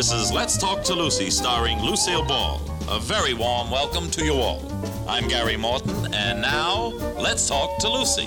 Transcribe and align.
This 0.00 0.12
is 0.12 0.32
Let's 0.32 0.56
Talk 0.56 0.82
to 0.84 0.94
Lucy, 0.94 1.28
starring 1.28 1.78
Lucille 1.82 2.24
Ball. 2.24 2.58
A 2.88 2.98
very 2.98 3.34
warm 3.34 3.70
welcome 3.70 4.10
to 4.12 4.24
you 4.24 4.32
all. 4.32 4.64
I'm 5.06 5.28
Gary 5.28 5.58
Morton, 5.58 6.14
and 6.14 6.40
now, 6.40 6.86
let's 7.18 7.46
talk 7.46 7.76
to 7.80 7.88
Lucy. 7.90 8.24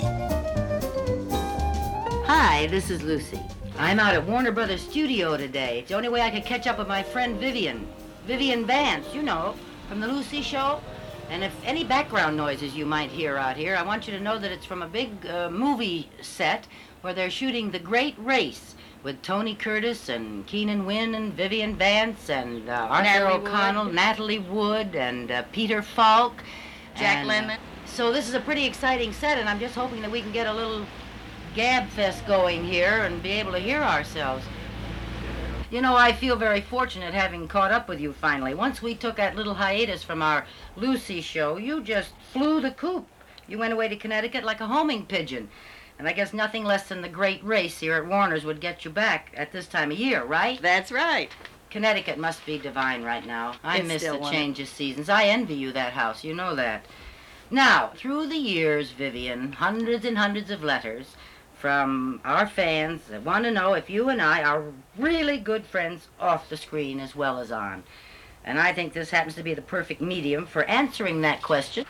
Hi, 2.26 2.68
this 2.68 2.90
is 2.90 3.02
Lucy. 3.02 3.40
I'm 3.76 3.98
out 3.98 4.14
at 4.14 4.24
Warner 4.24 4.52
Brothers 4.52 4.82
Studio 4.82 5.36
today. 5.36 5.80
It's 5.80 5.88
the 5.88 5.96
only 5.96 6.08
way 6.08 6.20
I 6.20 6.30
could 6.30 6.44
catch 6.44 6.68
up 6.68 6.78
with 6.78 6.86
my 6.86 7.02
friend 7.02 7.40
Vivian. 7.40 7.88
Vivian 8.24 8.64
Vance, 8.66 9.12
you 9.12 9.24
know, 9.24 9.56
from 9.88 9.98
the 9.98 10.06
Lucy 10.06 10.42
Show. 10.42 10.80
And 11.28 11.42
if 11.42 11.52
any 11.64 11.82
background 11.82 12.36
noises 12.36 12.76
you 12.76 12.86
might 12.86 13.10
hear 13.10 13.36
out 13.36 13.56
here, 13.56 13.74
I 13.74 13.82
want 13.82 14.06
you 14.06 14.16
to 14.16 14.22
know 14.22 14.38
that 14.38 14.52
it's 14.52 14.64
from 14.64 14.82
a 14.82 14.88
big 14.88 15.26
uh, 15.26 15.50
movie 15.50 16.08
set 16.22 16.68
where 17.00 17.14
they're 17.14 17.30
shooting 17.30 17.72
The 17.72 17.80
Great 17.80 18.14
Race 18.16 18.73
with 19.04 19.20
Tony 19.20 19.54
Curtis 19.54 20.08
and 20.08 20.46
Keenan 20.46 20.86
Wynn 20.86 21.14
and 21.14 21.34
Vivian 21.34 21.76
Vance 21.76 22.30
and 22.30 22.68
uh, 22.68 22.88
Arthur 22.90 23.04
Natalie 23.04 23.32
O'Connell, 23.34 23.84
Wood. 23.84 23.94
Natalie 23.94 24.38
Wood, 24.38 24.96
and 24.96 25.30
uh, 25.30 25.42
Peter 25.52 25.82
Falk. 25.82 26.42
Jack 26.96 27.18
and, 27.18 27.30
uh, 27.30 27.54
Lemmon. 27.54 27.58
so 27.84 28.10
this 28.10 28.28
is 28.28 28.34
a 28.34 28.40
pretty 28.40 28.64
exciting 28.64 29.12
set, 29.12 29.36
and 29.36 29.48
I'm 29.48 29.60
just 29.60 29.74
hoping 29.74 30.00
that 30.00 30.10
we 30.10 30.22
can 30.22 30.32
get 30.32 30.46
a 30.46 30.52
little 30.52 30.86
gab 31.54 31.88
fest 31.90 32.26
going 32.26 32.64
here 32.64 33.04
and 33.04 33.22
be 33.22 33.30
able 33.30 33.52
to 33.52 33.58
hear 33.58 33.82
ourselves. 33.82 34.44
You 35.70 35.82
know, 35.82 35.96
I 35.96 36.12
feel 36.12 36.36
very 36.36 36.62
fortunate 36.62 37.12
having 37.12 37.46
caught 37.46 37.72
up 37.72 37.88
with 37.88 38.00
you 38.00 38.12
finally. 38.14 38.54
Once 38.54 38.80
we 38.80 38.94
took 38.94 39.16
that 39.16 39.36
little 39.36 39.54
hiatus 39.54 40.02
from 40.02 40.22
our 40.22 40.46
Lucy 40.76 41.20
show, 41.20 41.58
you 41.58 41.82
just 41.82 42.12
flew 42.32 42.60
the 42.60 42.70
coop. 42.70 43.06
You 43.48 43.58
went 43.58 43.74
away 43.74 43.88
to 43.88 43.96
Connecticut 43.96 44.44
like 44.44 44.60
a 44.60 44.66
homing 44.66 45.04
pigeon. 45.04 45.50
And 45.98 46.08
I 46.08 46.12
guess 46.12 46.32
nothing 46.32 46.64
less 46.64 46.88
than 46.88 47.02
the 47.02 47.08
great 47.08 47.42
race 47.44 47.78
here 47.78 47.94
at 47.94 48.06
Warner's 48.06 48.44
would 48.44 48.60
get 48.60 48.84
you 48.84 48.90
back 48.90 49.32
at 49.36 49.52
this 49.52 49.66
time 49.66 49.92
of 49.92 49.98
year, 49.98 50.24
right? 50.24 50.60
That's 50.60 50.90
right. 50.90 51.30
Connecticut 51.70 52.18
must 52.18 52.44
be 52.46 52.58
divine 52.58 53.02
right 53.02 53.26
now. 53.26 53.54
I 53.62 53.78
It's 53.78 53.88
miss 53.88 54.02
still 54.02 54.14
the 54.14 54.20
one. 54.20 54.32
change 54.32 54.60
of 54.60 54.68
seasons. 54.68 55.08
I 55.08 55.24
envy 55.24 55.54
you 55.54 55.72
that 55.72 55.92
house. 55.92 56.24
You 56.24 56.34
know 56.34 56.54
that. 56.56 56.84
Now, 57.50 57.92
through 57.94 58.26
the 58.28 58.36
years, 58.36 58.90
Vivian, 58.90 59.52
hundreds 59.52 60.04
and 60.04 60.18
hundreds 60.18 60.50
of 60.50 60.64
letters 60.64 61.14
from 61.56 62.20
our 62.24 62.46
fans 62.46 63.02
that 63.08 63.22
want 63.22 63.44
to 63.44 63.50
know 63.50 63.74
if 63.74 63.88
you 63.88 64.08
and 64.08 64.20
I 64.20 64.42
are 64.42 64.64
really 64.98 65.38
good 65.38 65.64
friends 65.64 66.08
off 66.20 66.48
the 66.48 66.56
screen 66.56 67.00
as 67.00 67.14
well 67.16 67.38
as 67.38 67.50
on. 67.52 67.84
And 68.44 68.58
I 68.60 68.72
think 68.72 68.92
this 68.92 69.10
happens 69.10 69.34
to 69.36 69.42
be 69.42 69.54
the 69.54 69.62
perfect 69.62 70.00
medium 70.00 70.46
for 70.46 70.64
answering 70.64 71.22
that 71.22 71.42
question. 71.42 71.86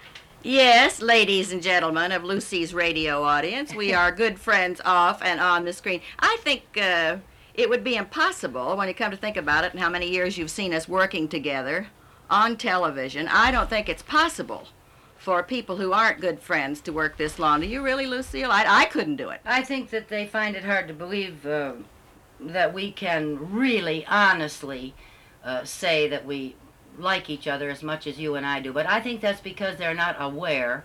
Yes, 0.47 1.01
ladies 1.01 1.53
and 1.53 1.63
gentlemen 1.63 2.13
of 2.13 2.23
Lucy's 2.23 2.75
radio 2.75 3.23
audience, 3.23 3.75
we 3.75 3.95
are 3.95 4.13
good 4.13 4.39
friends 4.39 4.79
off 4.85 5.23
and 5.23 5.41
on 5.41 5.65
the 5.65 5.73
screen. 5.73 6.03
I 6.19 6.37
think 6.43 6.65
uh, 6.77 7.17
it 7.55 7.71
would 7.71 7.83
be 7.83 7.97
impossible 7.97 8.77
when 8.77 8.87
you 8.87 8.93
come 8.93 9.11
to 9.11 9.17
think 9.17 9.39
about 9.39 9.65
it 9.65 9.73
and 9.73 9.81
how 9.81 9.89
many 9.89 10.07
years 10.07 10.37
you've 10.37 10.51
seen 10.51 10.75
us 10.75 10.87
working 10.87 11.29
together 11.29 11.87
on 12.29 12.59
television. 12.59 13.27
I 13.27 13.53
don't 13.53 13.71
think 13.71 13.89
it's 13.89 14.03
possible 14.03 14.69
for 15.17 15.43
people 15.43 15.79
who 15.79 15.95
aren't 15.95 16.21
good 16.21 16.41
friends 16.41 16.83
to 16.83 16.93
work 16.93 17.17
this 17.17 17.39
long. 17.39 17.63
Do 17.63 17.67
you 17.67 17.83
really, 17.83 18.07
Lucille? 18.07 18.53
I, 18.53 18.67
I 18.69 18.85
couldn't 18.85 19.17
do 19.17 19.31
it. 19.31 19.41
I 19.47 19.63
think 19.63 19.89
that 19.91 20.09
they 20.09 20.27
find 20.27 20.55
it 20.57 20.65
hard 20.65 20.89
to 20.89 20.95
believe 20.95 21.47
uh, 21.47 21.73
that 22.39 22.75
we 22.75 22.93
can 22.93 23.51
really, 23.51 24.05
honestly 24.05 24.95
uh, 25.43 25.65
say 25.65 26.07
that 26.07 26.27
we 26.27 26.55
like 26.99 27.29
each 27.31 27.47
other 27.49 27.71
as 27.71 27.83
much 27.83 28.07
as 28.07 28.19
you 28.19 28.35
and 28.35 28.47
I 28.47 28.61
do. 28.61 28.73
But 28.73 28.87
I 28.87 29.01
think 29.01 29.21
that's 29.21 29.41
because 29.41 29.77
they're 29.77 29.95
not 29.95 30.17
aware 30.19 30.85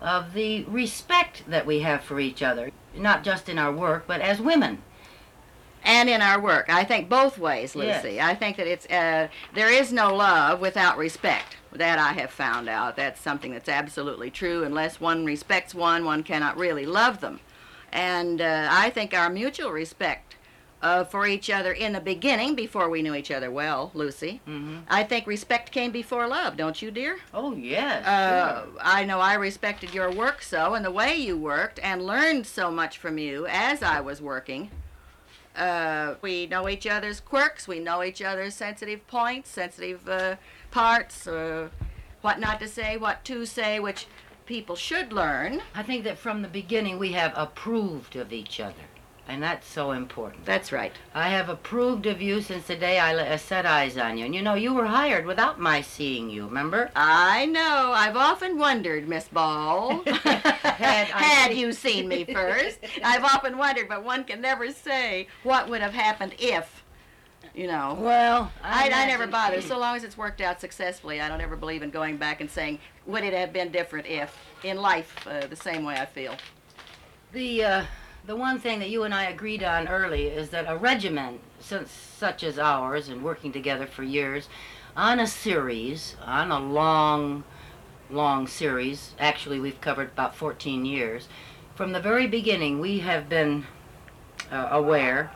of 0.00 0.32
the 0.34 0.64
respect 0.64 1.44
that 1.48 1.66
we 1.66 1.80
have 1.80 2.02
for 2.02 2.18
each 2.20 2.42
other, 2.42 2.70
not 2.96 3.22
just 3.24 3.48
in 3.48 3.58
our 3.58 3.72
work, 3.72 4.04
but 4.06 4.20
as 4.20 4.40
women. 4.40 4.82
and 5.84 6.08
in 6.08 6.22
our 6.22 6.40
work. 6.40 6.66
I 6.68 6.84
think 6.84 7.08
both 7.08 7.38
ways, 7.38 7.74
Lucy. 7.74 8.12
Yes. 8.14 8.24
I 8.24 8.34
think 8.36 8.56
that 8.56 8.68
it's 8.68 8.86
uh, 8.86 9.26
there 9.52 9.68
is 9.68 9.92
no 9.92 10.14
love 10.14 10.60
without 10.60 10.96
respect. 10.96 11.56
That 11.72 11.98
I 11.98 12.12
have 12.12 12.30
found 12.30 12.68
out. 12.68 12.96
That's 12.96 13.20
something 13.20 13.50
that's 13.52 13.68
absolutely 13.68 14.30
true. 14.30 14.62
Unless 14.62 15.00
one 15.00 15.24
respects 15.24 15.74
one, 15.74 16.04
one 16.04 16.22
cannot 16.22 16.56
really 16.58 16.86
love 16.86 17.20
them. 17.20 17.40
And 17.90 18.40
uh, 18.40 18.68
I 18.70 18.90
think 18.90 19.12
our 19.14 19.28
mutual 19.30 19.70
respect 19.70 20.31
uh, 20.82 21.04
for 21.04 21.26
each 21.26 21.48
other 21.48 21.72
in 21.72 21.92
the 21.92 22.00
beginning, 22.00 22.54
before 22.54 22.90
we 22.90 23.02
knew 23.02 23.14
each 23.14 23.30
other 23.30 23.50
well, 23.50 23.90
Lucy. 23.94 24.40
hmm 24.44 24.78
I 24.88 25.04
think 25.04 25.26
respect 25.26 25.70
came 25.70 25.92
before 25.92 26.26
love, 26.26 26.56
don't 26.56 26.82
you, 26.82 26.90
dear? 26.90 27.18
Oh, 27.32 27.54
yes. 27.54 28.04
Uh, 28.04 28.64
sure. 28.64 28.72
I 28.80 29.04
know 29.04 29.20
I 29.20 29.34
respected 29.34 29.94
your 29.94 30.10
work 30.10 30.42
so 30.42 30.74
and 30.74 30.84
the 30.84 30.90
way 30.90 31.14
you 31.14 31.38
worked 31.38 31.78
and 31.82 32.04
learned 32.04 32.46
so 32.46 32.70
much 32.70 32.98
from 32.98 33.16
you 33.16 33.46
as 33.46 33.82
I 33.82 34.00
was 34.00 34.20
working. 34.20 34.70
Uh, 35.54 36.14
we 36.22 36.46
know 36.46 36.68
each 36.68 36.86
other's 36.86 37.20
quirks, 37.20 37.68
we 37.68 37.78
know 37.78 38.02
each 38.02 38.22
other's 38.22 38.54
sensitive 38.54 39.06
points, 39.06 39.50
sensitive 39.50 40.08
uh, 40.08 40.36
parts, 40.70 41.26
uh, 41.26 41.68
what 42.22 42.40
not 42.40 42.58
to 42.58 42.66
say, 42.68 42.96
what 42.96 43.22
to 43.26 43.44
say, 43.44 43.78
which 43.78 44.06
people 44.46 44.74
should 44.76 45.12
learn. 45.12 45.60
I 45.74 45.82
think 45.82 46.04
that 46.04 46.18
from 46.18 46.42
the 46.42 46.48
beginning 46.48 46.98
we 46.98 47.12
have 47.12 47.32
approved 47.36 48.16
of 48.16 48.32
each 48.32 48.60
other. 48.60 48.74
And 49.28 49.42
that's 49.42 49.66
so 49.68 49.92
important. 49.92 50.44
That's 50.44 50.72
right. 50.72 50.92
I 51.14 51.28
have 51.30 51.48
approved 51.48 52.06
of 52.06 52.20
you 52.20 52.40
since 52.40 52.66
the 52.66 52.74
day 52.76 52.98
I 52.98 53.36
set 53.36 53.64
eyes 53.64 53.96
on 53.96 54.18
you. 54.18 54.24
And 54.24 54.34
you 54.34 54.42
know, 54.42 54.54
you 54.54 54.74
were 54.74 54.86
hired 54.86 55.26
without 55.26 55.60
my 55.60 55.80
seeing 55.80 56.28
you, 56.28 56.46
remember? 56.46 56.90
I 56.96 57.46
know. 57.46 57.92
I've 57.94 58.16
often 58.16 58.58
wondered, 58.58 59.08
Miss 59.08 59.28
Ball. 59.28 60.02
Had 60.06 61.06
Had 61.06 61.56
you 61.56 61.72
seen 61.72 62.08
me 62.08 62.24
first. 62.24 62.78
I've 63.04 63.24
often 63.24 63.56
wondered, 63.56 63.88
but 63.88 64.04
one 64.04 64.24
can 64.24 64.40
never 64.40 64.72
say 64.72 65.28
what 65.44 65.68
would 65.68 65.80
have 65.82 65.94
happened 65.94 66.34
if, 66.38 66.82
you 67.54 67.68
know. 67.68 67.96
Well, 68.00 68.50
I, 68.62 68.86
I 68.86 69.06
never 69.06 69.24
imagine- 69.24 69.30
bother. 69.30 69.60
So 69.62 69.78
long 69.78 69.94
as 69.96 70.02
it's 70.02 70.18
worked 70.18 70.40
out 70.40 70.60
successfully, 70.60 71.20
I 71.20 71.28
don't 71.28 71.40
ever 71.40 71.56
believe 71.56 71.82
in 71.82 71.90
going 71.90 72.16
back 72.16 72.40
and 72.40 72.50
saying, 72.50 72.80
would 73.06 73.22
it 73.22 73.32
have 73.34 73.52
been 73.52 73.70
different 73.70 74.08
if, 74.08 74.36
in 74.64 74.78
life, 74.78 75.14
uh, 75.28 75.46
the 75.46 75.56
same 75.56 75.84
way 75.84 75.94
I 75.94 76.06
feel. 76.06 76.34
The 77.32 77.64
uh, 77.64 77.84
the 78.24 78.36
one 78.36 78.58
thing 78.58 78.78
that 78.78 78.90
you 78.90 79.02
and 79.02 79.12
I 79.12 79.24
agreed 79.24 79.62
on 79.62 79.88
early 79.88 80.26
is 80.26 80.50
that 80.50 80.66
a 80.68 80.76
regimen, 80.76 81.40
since 81.58 81.90
such 81.90 82.44
as 82.44 82.58
ours, 82.58 83.08
and 83.08 83.22
working 83.22 83.52
together 83.52 83.86
for 83.86 84.04
years, 84.04 84.48
on 84.96 85.18
a 85.18 85.26
series, 85.26 86.16
on 86.24 86.50
a 86.50 86.60
long, 86.60 87.42
long 88.10 88.46
series. 88.46 89.14
Actually, 89.18 89.58
we've 89.58 89.80
covered 89.80 90.08
about 90.08 90.36
14 90.36 90.84
years. 90.84 91.28
From 91.74 91.92
the 91.92 92.00
very 92.00 92.26
beginning, 92.26 92.78
we 92.78 93.00
have 93.00 93.28
been 93.28 93.66
uh, 94.50 94.68
aware 94.70 95.32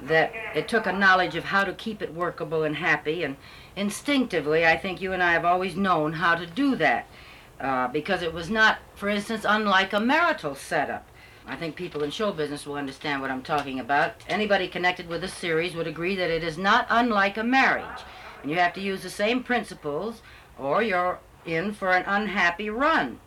that 0.00 0.32
it 0.54 0.68
took 0.68 0.86
a 0.86 0.92
knowledge 0.92 1.34
of 1.34 1.44
how 1.44 1.64
to 1.64 1.72
keep 1.72 2.02
it 2.02 2.14
workable 2.14 2.62
and 2.62 2.76
happy, 2.76 3.24
and 3.24 3.36
instinctively, 3.74 4.64
I 4.66 4.76
think 4.76 5.00
you 5.00 5.12
and 5.12 5.22
I 5.22 5.32
have 5.32 5.44
always 5.44 5.74
known 5.74 6.14
how 6.14 6.34
to 6.36 6.46
do 6.46 6.76
that. 6.76 7.06
Uh, 7.60 7.86
because 7.86 8.22
it 8.22 8.34
was 8.34 8.50
not, 8.50 8.78
for 8.96 9.08
instance, 9.08 9.46
unlike 9.48 9.92
a 9.92 10.00
marital 10.00 10.56
setup. 10.56 11.06
I 11.46 11.56
think 11.56 11.74
people 11.74 12.04
in 12.04 12.10
show 12.10 12.32
business 12.32 12.66
will 12.66 12.76
understand 12.76 13.20
what 13.20 13.30
I'm 13.30 13.42
talking 13.42 13.80
about. 13.80 14.14
Anybody 14.28 14.68
connected 14.68 15.08
with 15.08 15.24
a 15.24 15.28
series 15.28 15.74
would 15.74 15.88
agree 15.88 16.14
that 16.16 16.30
it 16.30 16.44
is 16.44 16.56
not 16.56 16.86
unlike 16.88 17.36
a 17.36 17.42
marriage. 17.42 18.02
And 18.42 18.50
you 18.50 18.58
have 18.58 18.74
to 18.74 18.80
use 18.80 19.02
the 19.02 19.10
same 19.10 19.42
principles, 19.42 20.22
or 20.58 20.82
you're 20.82 21.18
in 21.44 21.72
for 21.72 21.90
an 21.90 22.04
unhappy 22.06 22.70
run. 22.70 23.18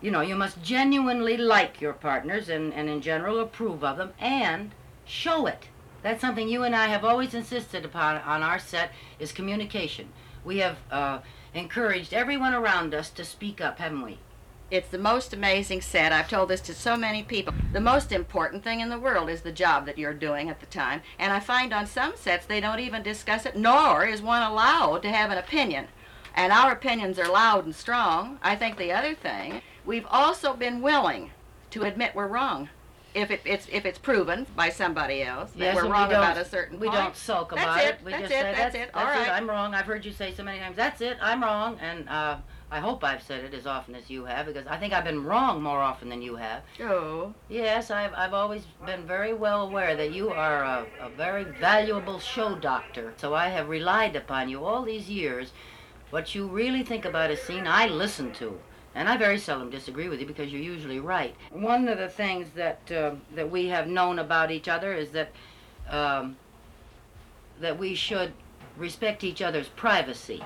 You 0.00 0.10
know, 0.10 0.22
you 0.22 0.36
must 0.36 0.62
genuinely 0.62 1.36
like 1.36 1.80
your 1.80 1.92
partners 1.92 2.48
and, 2.48 2.72
and 2.72 2.88
in 2.88 3.02
general 3.02 3.40
approve 3.40 3.84
of 3.84 3.98
them 3.98 4.14
and 4.18 4.70
show 5.04 5.46
it. 5.46 5.68
That's 6.02 6.22
something 6.22 6.48
you 6.48 6.62
and 6.62 6.74
I 6.74 6.86
have 6.86 7.04
always 7.04 7.34
insisted 7.34 7.84
upon 7.84 8.16
on 8.16 8.42
our 8.42 8.58
set 8.58 8.92
is 9.18 9.32
communication. 9.32 10.08
We 10.42 10.58
have 10.58 10.78
uh, 10.90 11.18
encouraged 11.52 12.14
everyone 12.14 12.54
around 12.54 12.94
us 12.94 13.10
to 13.10 13.24
speak 13.24 13.60
up, 13.60 13.78
haven't 13.78 14.02
we? 14.02 14.18
It's 14.70 14.88
the 14.88 14.98
most 14.98 15.32
amazing 15.32 15.80
set. 15.80 16.12
I've 16.12 16.28
told 16.28 16.48
this 16.48 16.60
to 16.62 16.74
so 16.74 16.96
many 16.96 17.24
people. 17.24 17.52
The 17.72 17.80
most 17.80 18.12
important 18.12 18.62
thing 18.62 18.78
in 18.78 18.88
the 18.88 19.00
world 19.00 19.28
is 19.28 19.40
the 19.40 19.50
job 19.50 19.84
that 19.86 19.98
you're 19.98 20.14
doing 20.14 20.48
at 20.48 20.60
the 20.60 20.66
time. 20.66 21.02
And 21.18 21.32
I 21.32 21.40
find 21.40 21.72
on 21.72 21.86
some 21.86 22.12
sets 22.14 22.46
they 22.46 22.60
don't 22.60 22.78
even 22.78 23.02
discuss 23.02 23.46
it, 23.46 23.56
nor 23.56 24.04
is 24.06 24.22
one 24.22 24.42
allowed 24.42 25.02
to 25.02 25.10
have 25.10 25.32
an 25.32 25.38
opinion. 25.38 25.88
And 26.36 26.52
our 26.52 26.70
opinions 26.70 27.18
are 27.18 27.28
loud 27.28 27.64
and 27.64 27.74
strong. 27.74 28.38
I 28.42 28.54
think 28.54 28.78
the 28.78 28.92
other 28.92 29.14
thing, 29.14 29.60
we've 29.84 30.06
also 30.08 30.54
been 30.54 30.80
willing 30.82 31.32
to 31.70 31.82
admit 31.82 32.14
we're 32.14 32.28
wrong. 32.28 32.68
If 33.12 33.32
it, 33.32 33.40
it's 33.44 33.66
if 33.72 33.84
it's 33.84 33.98
proven 33.98 34.46
by 34.54 34.70
somebody 34.70 35.24
else 35.24 35.50
that 35.50 35.58
Yes, 35.58 35.74
we're 35.74 35.80
and 35.80 35.88
we 35.88 35.94
wrong 35.94 36.10
about 36.10 36.36
a 36.36 36.44
certain 36.44 36.78
We 36.78 36.86
point. 36.86 37.00
don't 37.00 37.16
sulk 37.16 37.50
That's 37.50 37.62
about 37.62 37.84
it, 37.84 37.86
it. 37.86 38.04
We 38.04 38.12
that's 38.12 38.22
just 38.22 38.32
it, 38.34 38.36
say 38.36 38.42
that's 38.42 38.58
that's, 38.58 38.74
it, 38.76 38.90
that's 38.94 38.96
all 38.96 39.04
right." 39.04 39.30
I'm 39.30 39.50
wrong. 39.50 39.74
I've 39.74 39.86
heard 39.86 40.04
you 40.04 40.12
say 40.12 40.32
so 40.32 40.44
many 40.44 40.60
times. 40.60 40.76
That's 40.76 41.00
it. 41.00 41.16
I'm 41.20 41.42
wrong, 41.42 41.76
and 41.80 42.08
uh, 42.08 42.36
I 42.72 42.78
hope 42.78 43.02
I've 43.02 43.22
said 43.22 43.44
it 43.44 43.52
as 43.52 43.66
often 43.66 43.94
as 43.96 44.08
you 44.08 44.24
have 44.26 44.46
because 44.46 44.66
I 44.68 44.76
think 44.76 44.92
I've 44.92 45.04
been 45.04 45.24
wrong 45.24 45.60
more 45.60 45.80
often 45.80 46.08
than 46.08 46.22
you 46.22 46.36
have. 46.36 46.62
Oh, 46.80 47.34
Yes, 47.48 47.90
I've 47.90 48.14
I've 48.14 48.32
always 48.34 48.62
been 48.86 49.06
very 49.06 49.32
well 49.34 49.62
aware 49.62 49.96
that 49.96 50.12
you 50.12 50.30
are 50.30 50.62
a, 50.62 50.86
a 51.00 51.08
very 51.08 51.44
valuable 51.44 52.20
show 52.20 52.54
doctor. 52.54 53.12
So 53.16 53.34
I 53.34 53.48
have 53.48 53.68
relied 53.68 54.14
upon 54.14 54.48
you 54.48 54.64
all 54.64 54.82
these 54.84 55.08
years. 55.08 55.52
What 56.10 56.34
you 56.34 56.46
really 56.46 56.82
think 56.84 57.04
about 57.04 57.30
a 57.30 57.36
scene, 57.36 57.66
I 57.66 57.86
listen 57.86 58.32
to. 58.34 58.58
And 58.94 59.08
I 59.08 59.16
very 59.16 59.38
seldom 59.38 59.70
disagree 59.70 60.08
with 60.08 60.20
you 60.20 60.26
because 60.26 60.52
you're 60.52 60.60
usually 60.60 60.98
right. 60.98 61.34
One 61.52 61.86
of 61.88 61.98
the 61.98 62.08
things 62.08 62.48
that 62.56 62.80
uh, 62.90 63.14
that 63.34 63.50
we 63.50 63.66
have 63.66 63.86
known 63.86 64.18
about 64.18 64.50
each 64.50 64.68
other 64.68 64.92
is 64.92 65.10
that 65.10 65.30
um, 65.88 66.36
that 67.60 67.78
we 67.78 67.94
should 67.94 68.32
respect 68.76 69.22
each 69.22 69.42
other's 69.42 69.68
privacy, 69.68 70.42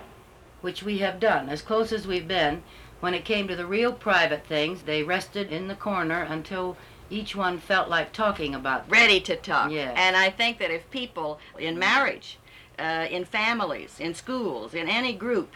which 0.64 0.82
we 0.82 0.96
have 0.96 1.20
done 1.20 1.50
as 1.50 1.61
close 1.61 1.93
as 1.93 2.06
we've 2.06 2.26
been. 2.26 2.62
When 3.00 3.12
it 3.12 3.26
came 3.26 3.46
to 3.49 3.55
the 3.55 3.66
real 3.66 3.93
private 3.93 4.46
things, 4.46 4.82
they 4.82 5.02
rested 5.02 5.52
in 5.52 5.69
the 5.69 5.75
corner 5.75 6.22
until 6.22 6.78
each 7.11 7.37
one 7.37 7.58
felt 7.58 7.90
like 7.90 8.14
talking 8.14 8.55
about 8.55 8.90
ready 8.90 9.20
to 9.20 9.37
talk. 9.37 9.70
Yes. 9.70 9.93
And 9.94 10.16
I 10.16 10.31
think 10.31 10.58
that 10.61 10.70
if 10.70 10.90
people 10.90 11.38
in 11.58 11.78
marriage, 11.78 12.38
uh, 12.78 13.06
in 13.11 13.26
families, 13.26 14.00
in 14.00 14.14
schools, 14.14 14.72
in 14.72 14.88
any 14.88 15.12
group, 15.12 15.52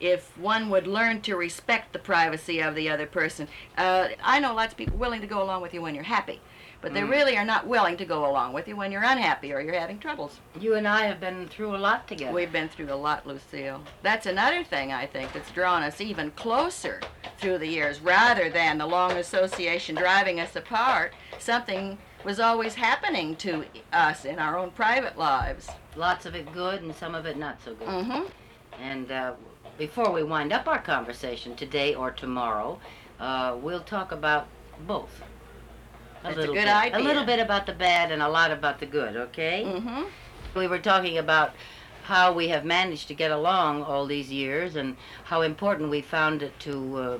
if 0.00 0.36
one 0.38 0.70
would 0.70 0.86
learn 0.86 1.20
to 1.22 1.36
respect 1.36 1.92
the 1.92 1.98
privacy 1.98 2.60
of 2.60 2.74
the 2.74 2.88
other 2.88 3.06
person, 3.06 3.48
uh, 3.76 4.08
I 4.24 4.40
know 4.40 4.54
lots 4.54 4.72
of 4.72 4.78
people 4.78 4.96
willing 4.96 5.20
to 5.20 5.26
go 5.26 5.42
along 5.42 5.60
with 5.60 5.74
you 5.74 5.82
when 5.82 5.94
you're 5.94 6.04
happy, 6.04 6.40
but 6.80 6.94
they 6.94 7.00
Mm. 7.00 7.10
really 7.10 7.36
are 7.36 7.44
not 7.44 7.66
willing 7.66 7.96
to 7.96 8.04
go 8.04 8.24
along 8.28 8.52
with 8.52 8.68
you 8.68 8.76
when 8.76 8.92
you're 8.92 9.02
unhappy 9.02 9.52
or 9.52 9.60
you're 9.60 9.78
having 9.78 9.98
troubles. 9.98 10.38
You 10.58 10.74
and 10.74 10.86
I 10.86 11.06
have 11.06 11.20
been 11.20 11.48
through 11.48 11.74
a 11.74 11.78
lot 11.78 12.06
together. 12.06 12.32
We've 12.32 12.52
been 12.52 12.68
through 12.68 12.92
a 12.92 12.94
lot, 12.94 13.26
Lucille. 13.26 13.82
That's 14.02 14.26
another 14.26 14.62
thing 14.62 14.92
I 14.92 15.06
think 15.06 15.32
that's 15.32 15.50
drawn 15.50 15.82
us 15.82 16.00
even 16.00 16.30
closer 16.32 17.00
through 17.38 17.58
the 17.58 17.66
years, 17.66 18.00
rather 18.00 18.48
than 18.50 18.78
the 18.78 18.86
long 18.86 19.12
association 19.12 19.94
driving 19.96 20.38
us 20.40 20.54
apart. 20.56 21.12
Something 21.38 21.98
was 22.24 22.40
always 22.40 22.74
happening 22.74 23.36
to 23.36 23.64
us 23.92 24.24
in 24.24 24.38
our 24.38 24.58
own 24.58 24.70
private 24.72 25.16
lives. 25.18 25.68
Lots 25.96 26.26
of 26.26 26.34
it 26.34 26.52
good 26.52 26.82
and 26.82 26.94
some 26.94 27.14
of 27.14 27.26
it 27.26 27.36
not 27.36 27.58
so 27.64 27.74
good. 27.74 27.88
Mm-hmm. 27.88 28.22
And 28.82 29.10
uh, 29.10 29.32
before 29.78 30.10
we 30.12 30.22
wind 30.22 30.52
up 30.52 30.66
our 30.68 30.80
conversation 30.80 31.54
today 31.56 31.94
or 31.94 32.10
tomorrow, 32.10 32.78
uh, 33.20 33.56
we'll 33.60 33.80
talk 33.82 34.10
about 34.12 34.46
both. 34.86 35.22
That's 36.22 36.36
a 36.36 36.40
little 36.40 36.54
good 36.54 36.64
bit. 36.64 36.74
idea. 36.74 36.98
A 36.98 37.00
little 37.00 37.24
bit 37.24 37.38
about 37.38 37.66
the 37.66 37.72
bad 37.72 38.10
and 38.12 38.22
a 38.22 38.28
lot 38.28 38.50
about 38.50 38.80
the 38.80 38.86
good, 38.86 39.16
okay? 39.16 39.64
Mm-hmm. 39.66 40.02
We 40.58 40.66
were 40.66 40.78
talking 40.78 41.18
about 41.18 41.52
how 42.04 42.32
we 42.32 42.48
have 42.48 42.64
managed 42.64 43.06
to 43.08 43.14
get 43.14 43.30
along 43.30 43.82
all 43.82 44.06
these 44.06 44.30
years 44.32 44.76
and 44.76 44.96
how 45.24 45.42
important 45.42 45.90
we 45.90 46.00
found 46.00 46.42
it 46.42 46.58
to 46.60 46.96
uh, 46.96 47.18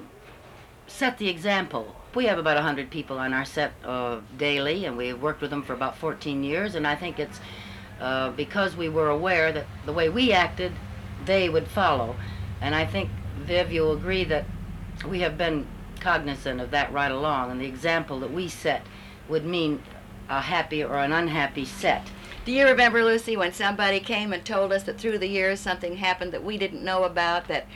set 0.87 1.19
the 1.19 1.29
example. 1.29 1.95
We 2.15 2.25
have 2.25 2.39
about 2.39 2.57
100 2.57 2.91
people 2.91 3.19
on 3.19 3.35
our 3.35 3.45
set 3.45 3.73
uh, 3.85 4.21
daily, 4.37 4.87
and 4.87 4.97
we've 4.97 5.21
worked 5.21 5.43
with 5.43 5.51
them 5.51 5.63
for 5.63 5.75
about 5.75 5.97
14 5.99 6.43
years, 6.43 6.75
and 6.75 6.87
I 6.87 6.97
think 6.97 7.19
it's 7.19 7.39
uh, 8.01 8.31
because 8.31 8.77
we 8.77 8.89
were 8.89 9.11
aware 9.11 9.53
that 9.53 9.67
the 9.85 9.93
way 9.93 10.09
we 10.09 10.33
acted, 10.33 10.73
they 11.25 11.49
would 11.49 11.69
follow. 11.69 12.17
And 12.61 12.75
I 12.75 12.87
think, 12.87 13.11
Viv, 13.41 13.71
you'll 13.71 13.93
agree 13.93 14.25
that 14.25 14.45
we 15.07 15.21
have 15.21 15.37
been 15.37 15.67
cognizant 16.01 16.61
of 16.61 16.71
that 16.71 16.93
right 16.93 17.11
along, 17.11 17.51
and 17.51 17.61
the 17.61 17.67
example 17.67 18.21
that 18.21 18.33
we 18.33 18.49
set 18.49 18.83
would 19.29 19.45
mean 19.45 19.83
a 20.29 20.41
happy 20.41 20.83
or 20.83 20.99
an 20.99 21.13
unhappy 21.13 21.65
set. 21.65 22.07
Do 22.45 22.53
you 22.53 22.67
remember, 22.67 23.05
Lucy, 23.05 23.37
when 23.37 23.53
somebody 23.53 24.01
came 24.01 24.33
and 24.33 24.45
told 24.45 24.73
us 24.73 24.83
that 24.85 24.99
through 24.99 25.19
the 25.19 25.27
years 25.29 25.61
something 25.61 25.97
happened 25.97 26.33
that 26.33 26.45
we 26.45 26.57
didn't 26.57 26.83
know 26.85 27.05
about, 27.05 27.49
that 27.49 27.67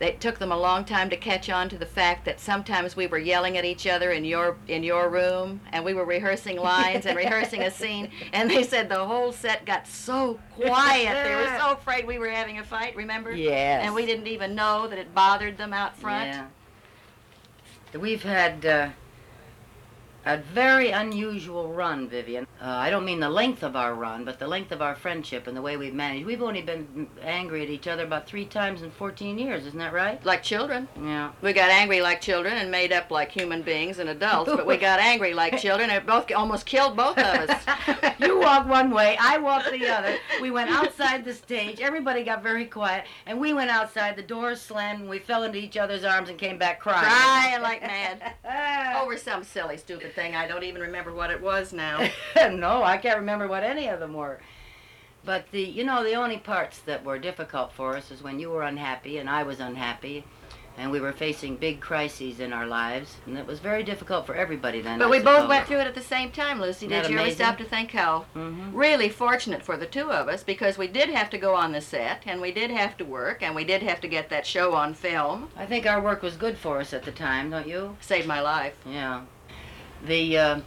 it 0.00 0.20
took 0.20 0.38
them 0.38 0.52
a 0.52 0.56
long 0.56 0.84
time 0.84 1.10
to 1.10 1.16
catch 1.16 1.50
on 1.50 1.68
to 1.70 1.76
the 1.78 1.84
fact 1.86 2.24
that 2.24 2.38
sometimes 2.38 2.94
we 2.94 3.06
were 3.08 3.18
yelling 3.18 3.56
at 3.58 3.64
each 3.64 3.84
other 3.86 4.12
in 4.12 4.24
your 4.24 4.56
in 4.68 4.84
your 4.84 5.08
room 5.08 5.60
and 5.72 5.84
we 5.84 5.92
were 5.92 6.04
rehearsing 6.04 6.56
lines 6.56 7.04
and 7.04 7.16
rehearsing 7.16 7.62
a 7.62 7.70
scene 7.70 8.08
and 8.32 8.48
they 8.48 8.62
said 8.62 8.88
the 8.88 9.04
whole 9.04 9.32
set 9.32 9.64
got 9.66 9.88
so 9.88 10.38
quiet 10.54 11.24
they 11.24 11.34
were 11.34 11.58
so 11.58 11.72
afraid 11.80 12.06
we 12.06 12.16
were 12.16 12.28
having 12.28 12.60
a 12.60 12.64
fight 12.64 12.94
remember 12.94 13.32
Yes. 13.32 13.84
and 13.84 13.92
we 13.92 14.06
didn't 14.06 14.28
even 14.28 14.54
know 14.54 14.86
that 14.86 15.00
it 15.00 15.12
bothered 15.16 15.58
them 15.58 15.72
out 15.72 15.96
front 15.96 16.28
Yeah. 16.28 16.46
We've 17.94 18.22
had 18.22 18.66
uh, 18.66 18.90
a 20.26 20.36
very 20.38 20.90
unusual 20.90 21.72
run, 21.72 22.08
Vivian. 22.08 22.46
Uh, 22.60 22.66
I 22.66 22.90
don't 22.90 23.04
mean 23.04 23.20
the 23.20 23.30
length 23.30 23.62
of 23.62 23.76
our 23.76 23.94
run, 23.94 24.24
but 24.24 24.38
the 24.38 24.48
length 24.48 24.72
of 24.72 24.82
our 24.82 24.94
friendship 24.94 25.46
and 25.46 25.56
the 25.56 25.62
way 25.62 25.76
we've 25.76 25.94
managed. 25.94 26.26
We've 26.26 26.42
only 26.42 26.60
been 26.60 27.08
angry 27.22 27.62
at 27.62 27.70
each 27.70 27.86
other 27.86 28.04
about 28.04 28.26
three 28.26 28.44
times 28.44 28.82
in 28.82 28.90
14 28.90 29.38
years, 29.38 29.64
isn't 29.66 29.78
that 29.78 29.92
right? 29.92 30.24
like 30.24 30.42
children 30.42 30.88
Yeah. 31.00 31.30
we 31.42 31.52
got 31.52 31.70
angry 31.70 32.00
like 32.00 32.20
children 32.20 32.54
and 32.54 32.70
made 32.70 32.92
up 32.92 33.10
like 33.10 33.30
human 33.30 33.62
beings 33.62 33.98
and 34.00 34.10
adults 34.10 34.50
but 34.50 34.66
we 34.66 34.76
got 34.88 34.98
angry 35.00 35.32
like 35.32 35.56
children 35.58 35.88
and 35.90 35.98
it 36.02 36.06
both 36.06 36.30
almost 36.34 36.66
killed 36.66 36.96
both 36.96 37.16
of 37.16 37.48
us 37.48 38.14
you 38.20 38.38
walked 38.40 38.68
one 38.68 38.90
way, 38.90 39.16
I 39.20 39.38
walked 39.38 39.70
the 39.70 39.86
other. 39.88 40.16
We 40.42 40.50
went 40.50 40.70
outside 40.70 41.24
the 41.24 41.32
stage. 41.34 41.80
Everybody 41.80 42.24
got 42.24 42.42
very 42.42 42.64
quiet, 42.66 43.04
and 43.26 43.40
we 43.40 43.52
went 43.54 43.70
outside. 43.70 44.16
The 44.16 44.22
doors 44.22 44.60
slammed, 44.60 45.00
and 45.00 45.08
we 45.10 45.18
fell 45.20 45.44
into 45.44 45.58
each 45.58 45.76
other's 45.76 46.04
arms 46.04 46.28
and 46.28 46.38
came 46.38 46.58
back 46.58 46.80
crying. 46.80 47.04
crying 47.04 47.62
like 47.62 47.80
mad 47.82 48.34
over 49.02 49.16
some 49.16 49.44
silly 49.44 49.76
stupid 49.76 50.07
thing 50.08 50.34
i 50.34 50.46
don't 50.46 50.64
even 50.64 50.80
remember 50.82 51.12
what 51.12 51.30
it 51.30 51.40
was 51.40 51.72
now 51.72 52.08
no, 52.50 52.82
I 52.82 52.96
can't 52.98 53.18
remember 53.18 53.46
what 53.48 53.62
any 53.64 53.88
of 53.88 54.00
them 54.00 54.14
were. 54.14 54.40
But 55.24 55.50
the, 55.50 55.60
you 55.62 55.84
know, 55.84 56.04
the 56.04 56.14
only 56.14 56.38
parts 56.38 56.78
that 56.80 57.04
were 57.04 57.18
difficult 57.18 57.72
for 57.72 57.96
us 57.96 58.10
is 58.10 58.22
when 58.22 58.38
you 58.38 58.50
were 58.50 58.62
unhappy 58.62 59.18
and 59.18 59.28
I 59.28 59.42
was 59.42 59.58
unhappy, 59.60 60.24
and 60.78 60.90
we 60.92 61.00
were 61.00 61.12
facing 61.12 61.56
big 61.56 61.80
crises 61.80 62.38
in 62.38 62.52
our 62.52 62.64
lives, 62.66 63.16
and 63.26 63.36
it 63.36 63.44
was 63.46 63.58
very 63.58 63.82
difficult 63.82 64.24
for 64.26 64.34
everybody 64.36 64.80
then. 64.80 64.98
but 65.00 65.08
I 65.08 65.10
we 65.10 65.18
both 65.18 65.48
went 65.48 65.66
through 65.66 65.78
it 65.80 65.88
at 65.88 65.94
the 65.96 66.00
same 66.00 66.30
time 66.30 66.60
lucy 66.60 66.86
Isn't 66.86 67.02
did 67.02 67.10
you 67.10 67.18
ever 67.18 67.30
stop 67.32 67.58
to 67.58 67.64
think 67.64 67.90
how 67.90 68.26
Mhm. 68.36 68.70
really 68.72 69.08
fortunate 69.08 69.62
for 69.62 69.76
the 69.76 69.86
two 69.86 70.10
of 70.12 70.28
us 70.28 70.44
because 70.44 70.78
we 70.78 70.86
did 70.86 71.08
have 71.10 71.28
to 71.30 71.38
go 71.38 71.54
on 71.56 71.72
the 71.72 71.80
set 71.80 72.22
and 72.26 72.40
we 72.40 72.52
did 72.52 72.70
have 72.70 72.96
to 72.98 73.04
work 73.04 73.42
and 73.42 73.54
we 73.56 73.64
did 73.64 73.82
have 73.82 74.00
to 74.02 74.08
get 74.08 74.28
that 74.30 74.46
show 74.46 74.74
on 74.74 74.94
film 74.94 75.50
I 75.56 75.66
think 75.66 75.84
our 75.84 76.00
work 76.00 76.22
was 76.22 76.36
good 76.36 76.56
for 76.56 76.78
us 76.80 76.92
at 76.94 77.02
the 77.02 77.12
time, 77.12 77.50
don't 77.50 77.66
you? 77.66 77.96
saved 78.00 78.28
my 78.28 78.40
life 78.40 78.74
Yeah. 78.86 79.22
The, 80.04 80.38
uh, 80.38 80.60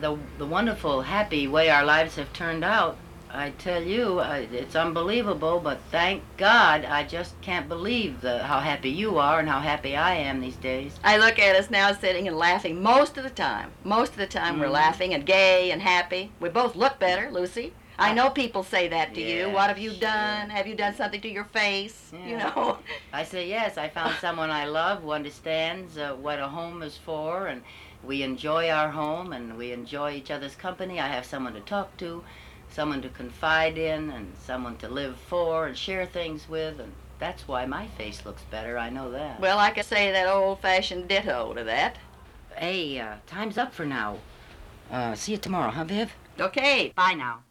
the, 0.00 0.16
the 0.38 0.46
wonderful, 0.46 1.02
happy 1.02 1.46
way 1.48 1.70
our 1.70 1.84
lives 1.84 2.16
have 2.16 2.32
turned 2.32 2.64
out. 2.64 2.96
I 3.30 3.50
tell 3.50 3.82
you, 3.82 4.20
I, 4.20 4.38
it's 4.50 4.74
unbelievable, 4.74 5.60
but 5.60 5.80
thank 5.90 6.22
God, 6.38 6.86
I 6.86 7.04
just 7.04 7.38
can't 7.42 7.68
believe 7.68 8.22
the, 8.22 8.38
how 8.42 8.60
happy 8.60 8.88
you 8.88 9.18
are 9.18 9.38
and 9.38 9.48
how 9.48 9.60
happy 9.60 9.94
I 9.96 10.14
am 10.14 10.40
these 10.40 10.56
days. 10.56 10.98
I 11.04 11.18
look 11.18 11.38
at 11.38 11.54
us 11.54 11.68
now 11.70 11.92
sitting 11.92 12.26
and 12.26 12.38
laughing 12.38 12.82
most 12.82 13.18
of 13.18 13.24
the 13.24 13.30
time. 13.30 13.70
Most 13.84 14.12
of 14.12 14.18
the 14.18 14.26
time 14.26 14.58
we're 14.58 14.68
Mhm. 14.68 14.72
laughing 14.72 15.12
and 15.14 15.26
gay 15.26 15.70
and 15.70 15.82
happy. 15.82 16.32
We 16.40 16.48
both 16.48 16.74
look 16.74 16.98
better, 16.98 17.30
Lucy. 17.30 17.74
I 17.98 18.14
know 18.14 18.30
people 18.30 18.62
say 18.62 18.88
that 18.88 19.12
to 19.14 19.20
you. 19.20 19.50
What 19.50 19.68
have 19.68 19.78
you 19.78 19.90
sure. 19.90 20.00
done? 20.00 20.48
Have 20.50 20.66
you 20.68 20.76
done 20.76 20.94
something 20.94 21.20
to 21.20 21.28
your 21.28 21.44
face? 21.44 22.12
You 22.12 22.36
know. 22.38 22.78
I 23.12 23.24
say 23.24 23.48
yes. 23.48 23.76
I 23.76 23.88
found 23.88 24.14
someone 24.20 24.50
I 24.50 24.66
love 24.66 25.02
who 25.02 25.10
understands 25.10 25.98
uh, 25.98 26.14
what 26.14 26.38
a 26.38 26.46
home 26.46 26.82
is 26.82 26.96
for, 26.96 27.48
and 27.48 27.60
we 28.04 28.22
enjoy 28.22 28.70
our 28.70 28.90
home, 28.90 29.32
and 29.32 29.56
we 29.56 29.72
enjoy 29.72 30.12
each 30.12 30.30
other's 30.30 30.54
company. 30.54 31.00
I 31.00 31.08
have 31.08 31.24
someone 31.24 31.54
to 31.54 31.60
talk 31.60 31.96
to, 31.98 32.22
someone 32.70 33.02
to 33.02 33.08
confide 33.08 33.76
in, 33.78 34.10
and 34.10 34.32
someone 34.38 34.76
to 34.78 34.88
live 34.88 35.16
for 35.16 35.66
and 35.66 35.76
share 35.76 36.06
things 36.06 36.48
with, 36.48 36.80
and 36.80 36.92
that's 37.18 37.48
why 37.48 37.66
my 37.66 37.86
face 37.88 38.24
looks 38.24 38.42
better. 38.50 38.78
I 38.78 38.90
know 38.90 39.10
that. 39.10 39.40
Well, 39.40 39.58
I 39.58 39.70
could 39.70 39.84
say 39.84 40.12
that 40.12 40.28
old-fashioned 40.28 41.08
ditto 41.08 41.54
to 41.54 41.64
that. 41.64 41.98
hey, 42.56 42.98
uh, 43.00 43.16
time's 43.26 43.58
up 43.58 43.74
for 43.74 43.84
now. 43.84 44.18
Uh, 44.90 45.14
see 45.14 45.32
you 45.32 45.38
tomorrow, 45.38 45.70
huh, 45.70 45.84
Viv? 45.84 46.14
Okay. 46.40 46.92
Bye 46.96 47.14
now. 47.14 47.42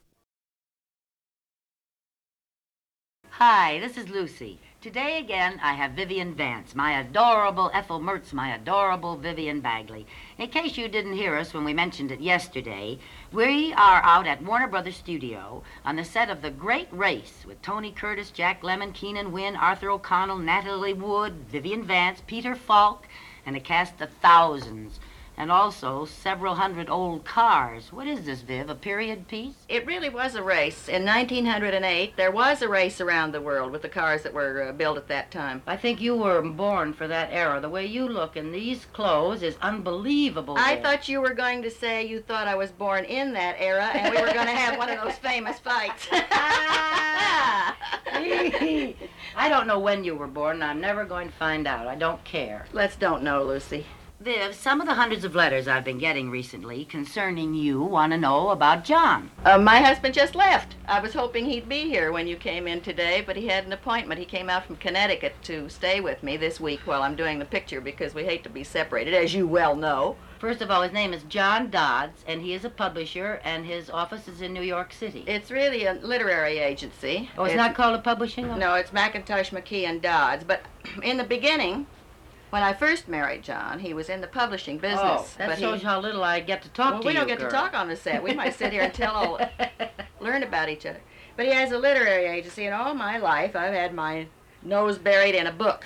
Hi, 3.32 3.78
this 3.80 3.98
is 3.98 4.10
Lucy. 4.10 4.60
Today 4.82 5.20
again, 5.20 5.60
I 5.62 5.74
have 5.74 5.92
Vivian 5.92 6.34
Vance, 6.34 6.74
my 6.74 7.00
adorable 7.00 7.70
Ethel 7.74 8.00
Mertz, 8.00 8.34
my 8.34 8.56
adorable 8.56 9.16
Vivian 9.16 9.60
Bagley. 9.60 10.08
In 10.38 10.50
case 10.50 10.78
you 10.78 10.88
didn't 10.88 11.14
hear 11.14 11.36
us 11.36 11.52
when 11.52 11.66
we 11.66 11.74
mentioned 11.74 12.12
it 12.12 12.22
yesterday, 12.22 13.00
we 13.32 13.74
are 13.74 14.04
out 14.04 14.28
at 14.28 14.44
Warner 14.44 14.68
Brothers 14.68 14.96
Studio 14.96 15.64
on 15.84 15.96
the 15.96 16.06
set 16.06 16.30
of 16.30 16.44
The 16.44 16.52
Great 16.52 16.88
Race 16.92 17.44
with 17.48 17.60
Tony 17.64 17.92
Curtis, 17.92 18.30
Jack 18.30 18.62
Lemmon, 18.62 18.94
Keenan 18.94 19.32
Wynn, 19.32 19.56
Arthur 19.56 19.90
O'Connell, 19.90 20.38
Natalie 20.38 20.94
Wood, 20.94 21.34
Vivian 21.50 21.84
Vance, 21.84 22.22
Peter 22.28 22.54
Falk, 22.54 23.08
and 23.48 23.56
a 23.56 23.60
cast 23.60 24.00
of 24.00 24.12
thousands. 24.22 25.00
And 25.40 25.52
also 25.52 26.06
several 26.06 26.56
hundred 26.56 26.90
old 26.90 27.24
cars. 27.24 27.94
What 27.94 28.08
is 28.08 28.26
this, 28.26 28.42
Viv? 28.42 28.72
A 28.72 28.76
period 28.76 29.28
piece? 29.28 29.54
It 29.70 29.86
really 29.86 30.10
was 30.10 30.34
a 30.34 30.42
race. 30.42 30.90
In 30.90 31.06
1908, 31.06 32.18
there 32.18 32.32
was 32.32 32.64
a 32.64 32.68
race 32.68 33.00
around 33.00 33.34
the 33.34 33.42
world 33.42 33.72
with 33.72 33.84
the 33.84 33.90
cars 33.90 34.24
that 34.24 34.34
were 34.34 34.64
uh, 34.64 34.72
built 34.72 34.98
at 34.98 35.08
that 35.10 35.30
time. 35.30 35.62
I 35.68 35.78
think 35.78 36.02
you 36.02 36.16
were 36.16 36.42
born 36.42 36.92
for 36.94 37.08
that 37.08 37.30
era. 37.32 37.62
The 37.62 37.70
way 37.70 37.86
you 37.86 38.10
look 38.10 38.36
in 38.36 38.52
these 38.52 38.86
clothes 38.94 39.44
is 39.44 39.58
unbelievable. 39.62 40.56
I 40.58 40.74
Viv. 40.74 40.84
thought 40.84 41.08
you 41.08 41.22
were 41.22 41.36
going 41.36 41.62
to 41.62 41.70
say 41.70 42.04
you 42.04 42.20
thought 42.20 42.48
I 42.48 42.56
was 42.56 42.72
born 42.72 43.06
in 43.06 43.34
that 43.34 43.58
era 43.60 43.86
and 43.94 44.16
we 44.16 44.20
were 44.20 44.34
going 44.34 44.48
to 44.48 44.54
have 44.54 44.80
one 44.80 44.90
of 44.90 45.00
those 45.04 45.18
famous 45.18 45.60
fights. 45.60 46.08
I 49.40 49.50
don't 49.50 49.68
know 49.68 49.78
when 49.80 50.04
you 50.04 50.16
were 50.16 50.28
born, 50.28 50.56
and 50.56 50.64
I'm 50.64 50.82
never 50.82 51.06
going 51.06 51.30
to 51.30 51.34
find 51.36 51.68
out. 51.68 51.88
I 51.88 51.96
don't 51.96 52.24
care. 52.24 52.66
Let's 52.74 52.96
don't 52.96 53.22
know, 53.22 53.44
Lucy. 53.44 53.86
Viv, 54.20 54.56
some 54.56 54.82
of 54.82 54.88
the 54.88 54.96
hundreds 54.96 55.24
of 55.24 55.36
letters 55.36 55.68
I've 55.68 55.84
been 55.84 56.00
getting 56.00 56.32
recently 56.32 56.86
concerning 56.86 57.54
you 57.54 57.84
want 57.84 58.14
to 58.14 58.18
know 58.18 58.50
about 58.50 58.84
John. 58.84 59.30
Uh, 59.46 59.60
my 59.60 59.78
husband 59.78 60.16
just 60.16 60.34
left. 60.34 60.76
I 60.88 61.00
was 61.00 61.14
hoping 61.14 61.46
he'd 61.46 61.70
be 61.70 61.82
here 61.82 62.12
when 62.12 62.26
you 62.26 62.36
came 62.36 62.68
in 62.68 62.82
today, 62.82 63.22
but 63.24 63.36
he 63.36 63.46
had 63.46 63.68
an 63.68 63.74
appointment. 63.74 64.20
He 64.20 64.26
came 64.26 64.50
out 64.50 64.66
from 64.66 64.78
Connecticut 64.78 65.36
to 65.44 65.70
stay 65.70 66.02
with 66.02 66.24
me 66.24 66.36
this 66.36 66.60
week 66.60 66.80
while 66.86 67.04
I'm 67.04 67.16
doing 67.16 67.38
the 67.38 67.46
picture 67.46 67.80
because 67.80 68.16
we 68.16 68.24
hate 68.24 68.44
to 68.46 68.50
be 68.50 68.64
separated, 68.64 69.14
as 69.14 69.36
you 69.36 69.46
well 69.46 69.76
know. 69.76 70.16
First 70.40 70.64
of 70.64 70.72
all, 70.72 70.82
his 70.82 70.94
name 70.94 71.14
is 71.14 71.22
John 71.24 71.70
Dodds, 71.70 72.24
and 72.26 72.42
he 72.42 72.56
is 72.56 72.66
a 72.66 72.72
publisher, 72.72 73.40
and 73.44 73.68
his 73.68 73.88
office 73.92 74.28
is 74.28 74.42
in 74.42 74.52
New 74.52 74.64
York 74.64 74.94
City. 74.94 75.26
It's 75.28 75.52
really 75.52 75.86
a 75.86 75.94
literary 75.94 76.58
agency. 76.58 77.30
oh, 77.38 77.44
it's, 77.44 77.56
not 77.56 77.76
called 77.76 77.94
a 77.94 78.02
publishing? 78.02 78.48
No, 78.58 78.74
it's 78.74 78.90
McIntosh 78.90 79.52
McKee 79.52 79.88
and 79.88 80.02
Dodds. 80.02 80.44
But 80.44 80.64
in 81.04 81.18
the 81.18 81.24
beginning, 81.24 81.86
when 82.50 82.64
I 82.64 82.74
first 82.74 83.08
married 83.08 83.44
John, 83.44 83.80
he 83.80 83.94
was 83.94 84.10
in 84.10 84.22
the 84.22 84.28
publishing 84.28 84.78
business. 84.78 85.02
Oh, 85.04 85.28
that 85.38 85.50
but 85.50 85.60
shows 85.60 85.82
he, 85.82 85.86
how 85.86 86.00
little 86.00 86.24
I 86.24 86.40
get 86.40 86.62
to 86.64 86.70
talk 86.70 86.92
well, 86.94 87.02
to 87.02 87.06
Well, 87.06 87.14
we 87.14 87.20
don't 87.20 87.28
get 87.28 87.40
girl. 87.40 87.50
to 87.50 87.56
talk 87.56 87.74
on 87.74 87.88
the 87.90 87.96
set. 87.96 88.24
We 88.24 88.34
might 88.34 88.56
sit 88.56 88.72
here 88.72 88.84
and 88.84 88.94
tell 88.94 89.14
all, 89.14 89.40
learn 90.20 90.44
about 90.44 90.70
each 90.70 90.86
other. 90.86 91.02
But 91.36 91.46
he 91.46 91.52
has 91.52 91.72
a 91.72 91.78
literary 91.78 92.26
agency, 92.26 92.66
and 92.66 92.74
all 92.74 92.94
my 92.94 93.18
life 93.18 93.56
I've 93.56 93.74
had 93.74 93.94
my 93.94 94.28
nose 94.64 94.98
buried 94.98 95.36
in 95.36 95.46
a 95.48 95.52
book. 95.52 95.86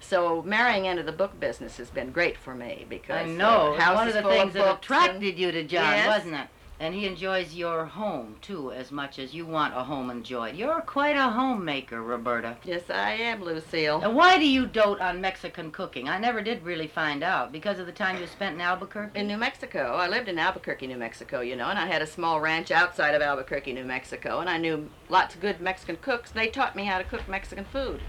So 0.00 0.42
marrying 0.42 0.84
into 0.84 1.02
the 1.02 1.12
book 1.12 1.38
business 1.40 1.78
has 1.78 1.88
been 1.90 2.10
great 2.10 2.36
for 2.36 2.54
me 2.54 2.84
because 2.88 3.26
I 3.26 3.30
know. 3.30 3.74
uh, 3.74 3.92
one 3.94 4.08
of 4.08 4.14
the 4.14 4.22
things 4.22 4.52
that 4.54 4.76
attracted 4.76 5.38
you 5.38 5.52
to 5.52 5.62
John, 5.64 5.84
Yes. 5.84 6.06
wasn't 6.06 6.34
it? 6.34 6.46
And 6.82 6.96
he 6.96 7.06
enjoys 7.06 7.54
your 7.54 7.84
home, 7.84 8.34
too, 8.42 8.72
as 8.72 8.90
much 8.90 9.20
as 9.20 9.32
you 9.32 9.46
want 9.46 9.76
a 9.76 9.84
home 9.84 10.10
enjoyed. 10.10 10.56
You're 10.56 10.80
quite 10.80 11.14
a 11.14 11.30
homemaker, 11.30 12.02
Roberta. 12.02 12.56
Yes, 12.64 12.90
I 12.90 13.12
am, 13.12 13.40
Lucille. 13.44 14.00
Now, 14.00 14.10
why 14.10 14.36
do 14.36 14.44
you 14.44 14.66
dote 14.66 15.00
on 15.00 15.20
Mexican 15.20 15.70
cooking? 15.70 16.08
I 16.08 16.18
never 16.18 16.42
did 16.42 16.64
really 16.64 16.88
find 16.88 17.22
out. 17.22 17.52
Because 17.52 17.78
of 17.78 17.86
the 17.86 17.92
time 17.92 18.18
you 18.18 18.26
spent 18.26 18.56
in 18.56 18.60
Albuquerque? 18.60 19.16
In 19.16 19.28
New 19.28 19.36
Mexico. 19.36 19.94
I 19.94 20.08
lived 20.08 20.28
in 20.28 20.40
Albuquerque, 20.40 20.88
New 20.88 20.96
Mexico, 20.96 21.40
you 21.40 21.54
know, 21.54 21.68
and 21.68 21.78
I 21.78 21.86
had 21.86 22.02
a 22.02 22.06
small 22.06 22.40
ranch 22.40 22.72
outside 22.72 23.14
of 23.14 23.22
Albuquerque, 23.22 23.74
New 23.74 23.84
Mexico, 23.84 24.40
and 24.40 24.50
I 24.50 24.58
knew 24.58 24.90
lots 25.08 25.36
of 25.36 25.40
good 25.40 25.60
Mexican 25.60 25.98
cooks. 25.98 26.32
They 26.32 26.48
taught 26.48 26.74
me 26.74 26.86
how 26.86 26.98
to 26.98 27.04
cook 27.04 27.28
Mexican 27.28 27.64
food. 27.64 28.00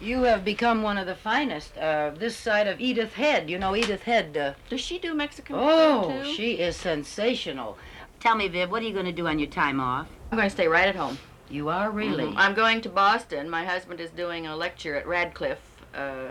You 0.00 0.22
have 0.22 0.44
become 0.44 0.82
one 0.82 0.98
of 0.98 1.06
the 1.06 1.14
finest. 1.14 1.76
Uh, 1.76 2.10
this 2.10 2.36
side 2.36 2.66
of 2.66 2.80
Edith 2.80 3.14
Head. 3.14 3.48
You 3.48 3.58
know 3.58 3.76
Edith 3.76 4.02
Head. 4.02 4.36
Uh, 4.36 4.54
Does 4.68 4.80
she 4.80 4.98
do 4.98 5.14
Mexican 5.14 5.56
oh, 5.58 6.24
she 6.24 6.54
is 6.54 6.74
sensational. 6.76 7.78
Tell 8.24 8.36
me, 8.36 8.48
Viv, 8.48 8.70
what 8.70 8.82
are 8.82 8.86
you 8.86 8.94
going 8.94 9.04
to 9.04 9.12
do 9.12 9.26
on 9.26 9.38
your 9.38 9.50
time 9.50 9.78
off? 9.78 10.08
I'm 10.32 10.38
going 10.38 10.48
to 10.48 10.50
stay 10.54 10.66
right 10.66 10.88
at 10.88 10.96
home. 10.96 11.18
You 11.50 11.68
are 11.68 11.90
really. 11.90 12.24
Mhm. 12.24 12.34
I'm 12.38 12.54
going 12.54 12.80
to 12.80 12.88
Boston. 12.88 13.50
My 13.50 13.66
husband 13.66 14.00
is 14.00 14.08
doing 14.08 14.46
a 14.46 14.56
lecture 14.56 14.96
at 14.96 15.06
Radcliffe, 15.06 15.60
uh, 15.94 16.28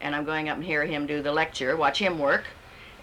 and 0.00 0.16
I'm 0.16 0.24
going 0.24 0.48
up 0.48 0.56
and 0.56 0.64
hear 0.64 0.86
him 0.86 1.06
do 1.06 1.20
the 1.20 1.32
lecture, 1.32 1.76
watch 1.76 1.98
him 1.98 2.18
work. 2.18 2.44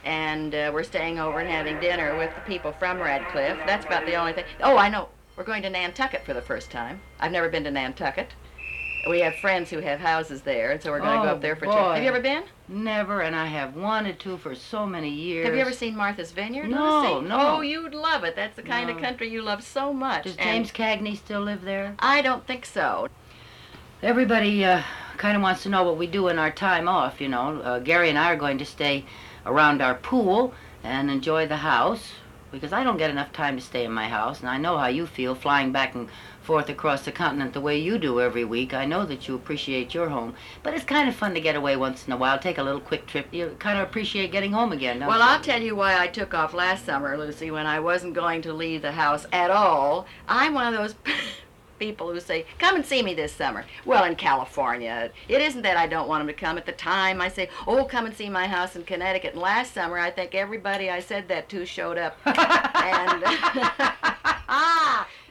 And 0.03 0.55
uh, 0.55 0.71
we're 0.73 0.81
staying 0.81 1.19
over 1.19 1.39
and 1.39 1.47
having 1.47 1.79
dinner 1.79 2.17
with 2.17 2.33
the 2.33 2.41
people 2.41 2.71
from 2.79 2.97
Radcliffe. 2.99 3.59
That's 3.67 3.85
about 3.85 4.07
the 4.07 4.15
only 4.15 4.33
thing. 4.33 4.45
Oh, 4.63 4.75
I 4.75 4.89
know. 4.89 5.09
We're 5.35 5.43
going 5.43 5.61
to 5.61 5.69
Nantucket 5.69 6.25
for 6.25 6.33
the 6.33 6.41
first 6.41 6.71
time. 6.71 6.99
I've 7.19 7.31
never 7.31 7.47
been 7.47 7.63
to 7.65 7.71
Nantucket. 7.71 8.33
We 9.09 9.19
have 9.21 9.35
friends 9.35 9.69
who 9.69 9.79
have 9.79 9.99
houses 9.99 10.41
there, 10.41 10.71
and 10.71 10.81
so 10.81 10.91
we're 10.91 10.99
going 10.99 11.19
to 11.19 11.25
go 11.25 11.31
Oh, 11.31 11.35
up 11.35 11.41
there 11.41 11.55
for 11.55 11.65
a 11.65 11.67
trip. 11.67 11.79
Have 11.95 12.03
you 12.03 12.09
ever 12.09 12.19
been? 12.19 12.43
Never, 12.67 13.21
and 13.21 13.35
I 13.35 13.45
have 13.47 13.75
wanted 13.75 14.19
to 14.21 14.37
for 14.37 14.53
so 14.53 14.85
many 14.85 15.09
years. 15.09 15.45
Have 15.45 15.55
you 15.55 15.61
ever 15.61 15.73
seen 15.73 15.95
Martha's 15.95 16.31
Vineyard? 16.31 16.69
No, 16.69 17.19
no. 17.19 17.57
Oh, 17.57 17.61
you'd 17.61 17.93
love 17.95 18.23
it. 18.23 18.35
That's 18.35 18.55
the 18.55 18.61
kind 18.63 18.89
of 18.89 18.97
country 18.99 19.29
you 19.29 19.41
love 19.41 19.63
so 19.63 19.91
much. 19.91 20.25
Does 20.25 20.35
And 20.37 20.65
James 20.65 20.71
Cagney 20.71 21.17
still 21.17 21.41
live 21.41 21.63
there? 21.63 21.95
I 21.99 22.21
don't 22.21 22.45
think 22.45 22.65
so. 22.65 23.07
Everybody 24.03 24.63
uh, 24.65 24.81
kind 25.17 25.35
of 25.35 25.41
wants 25.43 25.63
to 25.63 25.69
know 25.69 25.83
what 25.83 25.97
we 25.97 26.07
do 26.07 26.27
in 26.27 26.39
our 26.39 26.51
time 26.51 26.87
off, 26.87 27.19
you 27.21 27.27
know. 27.27 27.59
Uh, 27.61 27.79
Gary 27.79 28.09
and 28.09 28.17
I 28.17 28.31
are 28.31 28.37
going 28.37 28.57
to 28.59 28.65
stay 28.65 29.05
around 29.45 29.81
our 29.81 29.95
pool 29.95 30.53
and 30.83 31.11
enjoy 31.11 31.47
the 31.47 31.57
house 31.57 32.13
because 32.51 32.73
I 32.73 32.83
don't 32.83 32.97
get 32.97 33.09
enough 33.09 33.31
time 33.31 33.55
to 33.57 33.61
stay 33.63 33.85
in 33.85 33.91
my 33.91 34.09
house, 34.09 34.41
and 34.41 34.49
I 34.49 34.57
know 34.57 34.77
how 34.77 34.87
you 34.87 35.05
feel 35.05 35.35
flying 35.35 35.71
back 35.71 35.95
and 35.95 36.09
forth 36.41 36.69
across 36.69 37.03
the 37.05 37.11
continent 37.11 37.53
the 37.53 37.61
way 37.61 37.77
you 37.77 37.97
do 37.97 38.19
every 38.19 38.43
week. 38.43 38.73
I 38.73 38.85
know 38.85 39.05
that 39.05 39.27
you 39.27 39.35
appreciate 39.35 39.93
your 39.93 40.09
home, 40.09 40.35
but 40.63 40.73
it's 40.73 40.83
kind 40.83 41.07
of 41.07 41.15
fun 41.15 41.33
to 41.33 41.41
get 41.41 41.55
away 41.55 41.75
once 41.75 42.07
in 42.07 42.13
a 42.13 42.17
while, 42.17 42.39
take 42.39 42.57
a 42.57 42.63
little 42.63 42.81
quick 42.81 43.05
trip. 43.07 43.27
You 43.31 43.55
kind 43.59 43.79
of 43.79 43.87
appreciate 43.87 44.31
getting 44.31 44.51
home 44.51 44.71
again, 44.71 44.99
Well, 44.99 45.17
you? 45.19 45.23
I'll 45.23 45.41
tell 45.41 45.61
you 45.61 45.75
why 45.75 45.97
I 45.99 46.07
took 46.07 46.33
off 46.33 46.53
last 46.53 46.85
summer, 46.85 47.17
Lucy, 47.17 47.51
when 47.51 47.65
I 47.67 47.79
wasn't 47.79 48.13
going 48.13 48.41
to 48.43 48.53
leave 48.53 48.81
the 48.81 48.91
house 48.91 49.25
at 49.31 49.51
all. 49.51 50.05
I'm 50.27 50.53
one 50.53 50.73
of 50.73 50.79
those 50.79 50.95
people 51.79 52.11
who 52.11 52.19
say, 52.19 52.45
Come 52.59 52.75
and 52.75 52.85
see 52.85 53.01
me 53.01 53.13
this 53.13 53.33
summer. 53.33 53.65
Well, 53.85 54.03
in 54.05 54.15
California. 54.15 55.11
It 55.27 55.41
isn't 55.41 55.63
that 55.63 55.77
I 55.77 55.87
don't 55.87 56.07
want 56.07 56.21
them 56.21 56.27
to 56.27 56.39
come. 56.39 56.57
At 56.57 56.65
the 56.65 56.71
time, 56.71 57.19
I 57.21 57.27
say, 57.27 57.49
Oh, 57.67 57.85
come 57.85 58.05
and 58.05 58.15
see 58.15 58.29
my 58.29 58.47
house 58.47 58.75
in 58.75 58.83
Connecticut. 58.83 59.33
And 59.33 59.41
last 59.41 59.73
summer, 59.73 59.97
I 59.97 60.11
think 60.11 60.35
everybody 60.35 60.89
I 60.89 60.99
said 60.99 61.27
that 61.29 61.49
to 61.49 61.65
showed 61.65 61.97
up. 61.97 62.17
and 62.25 63.23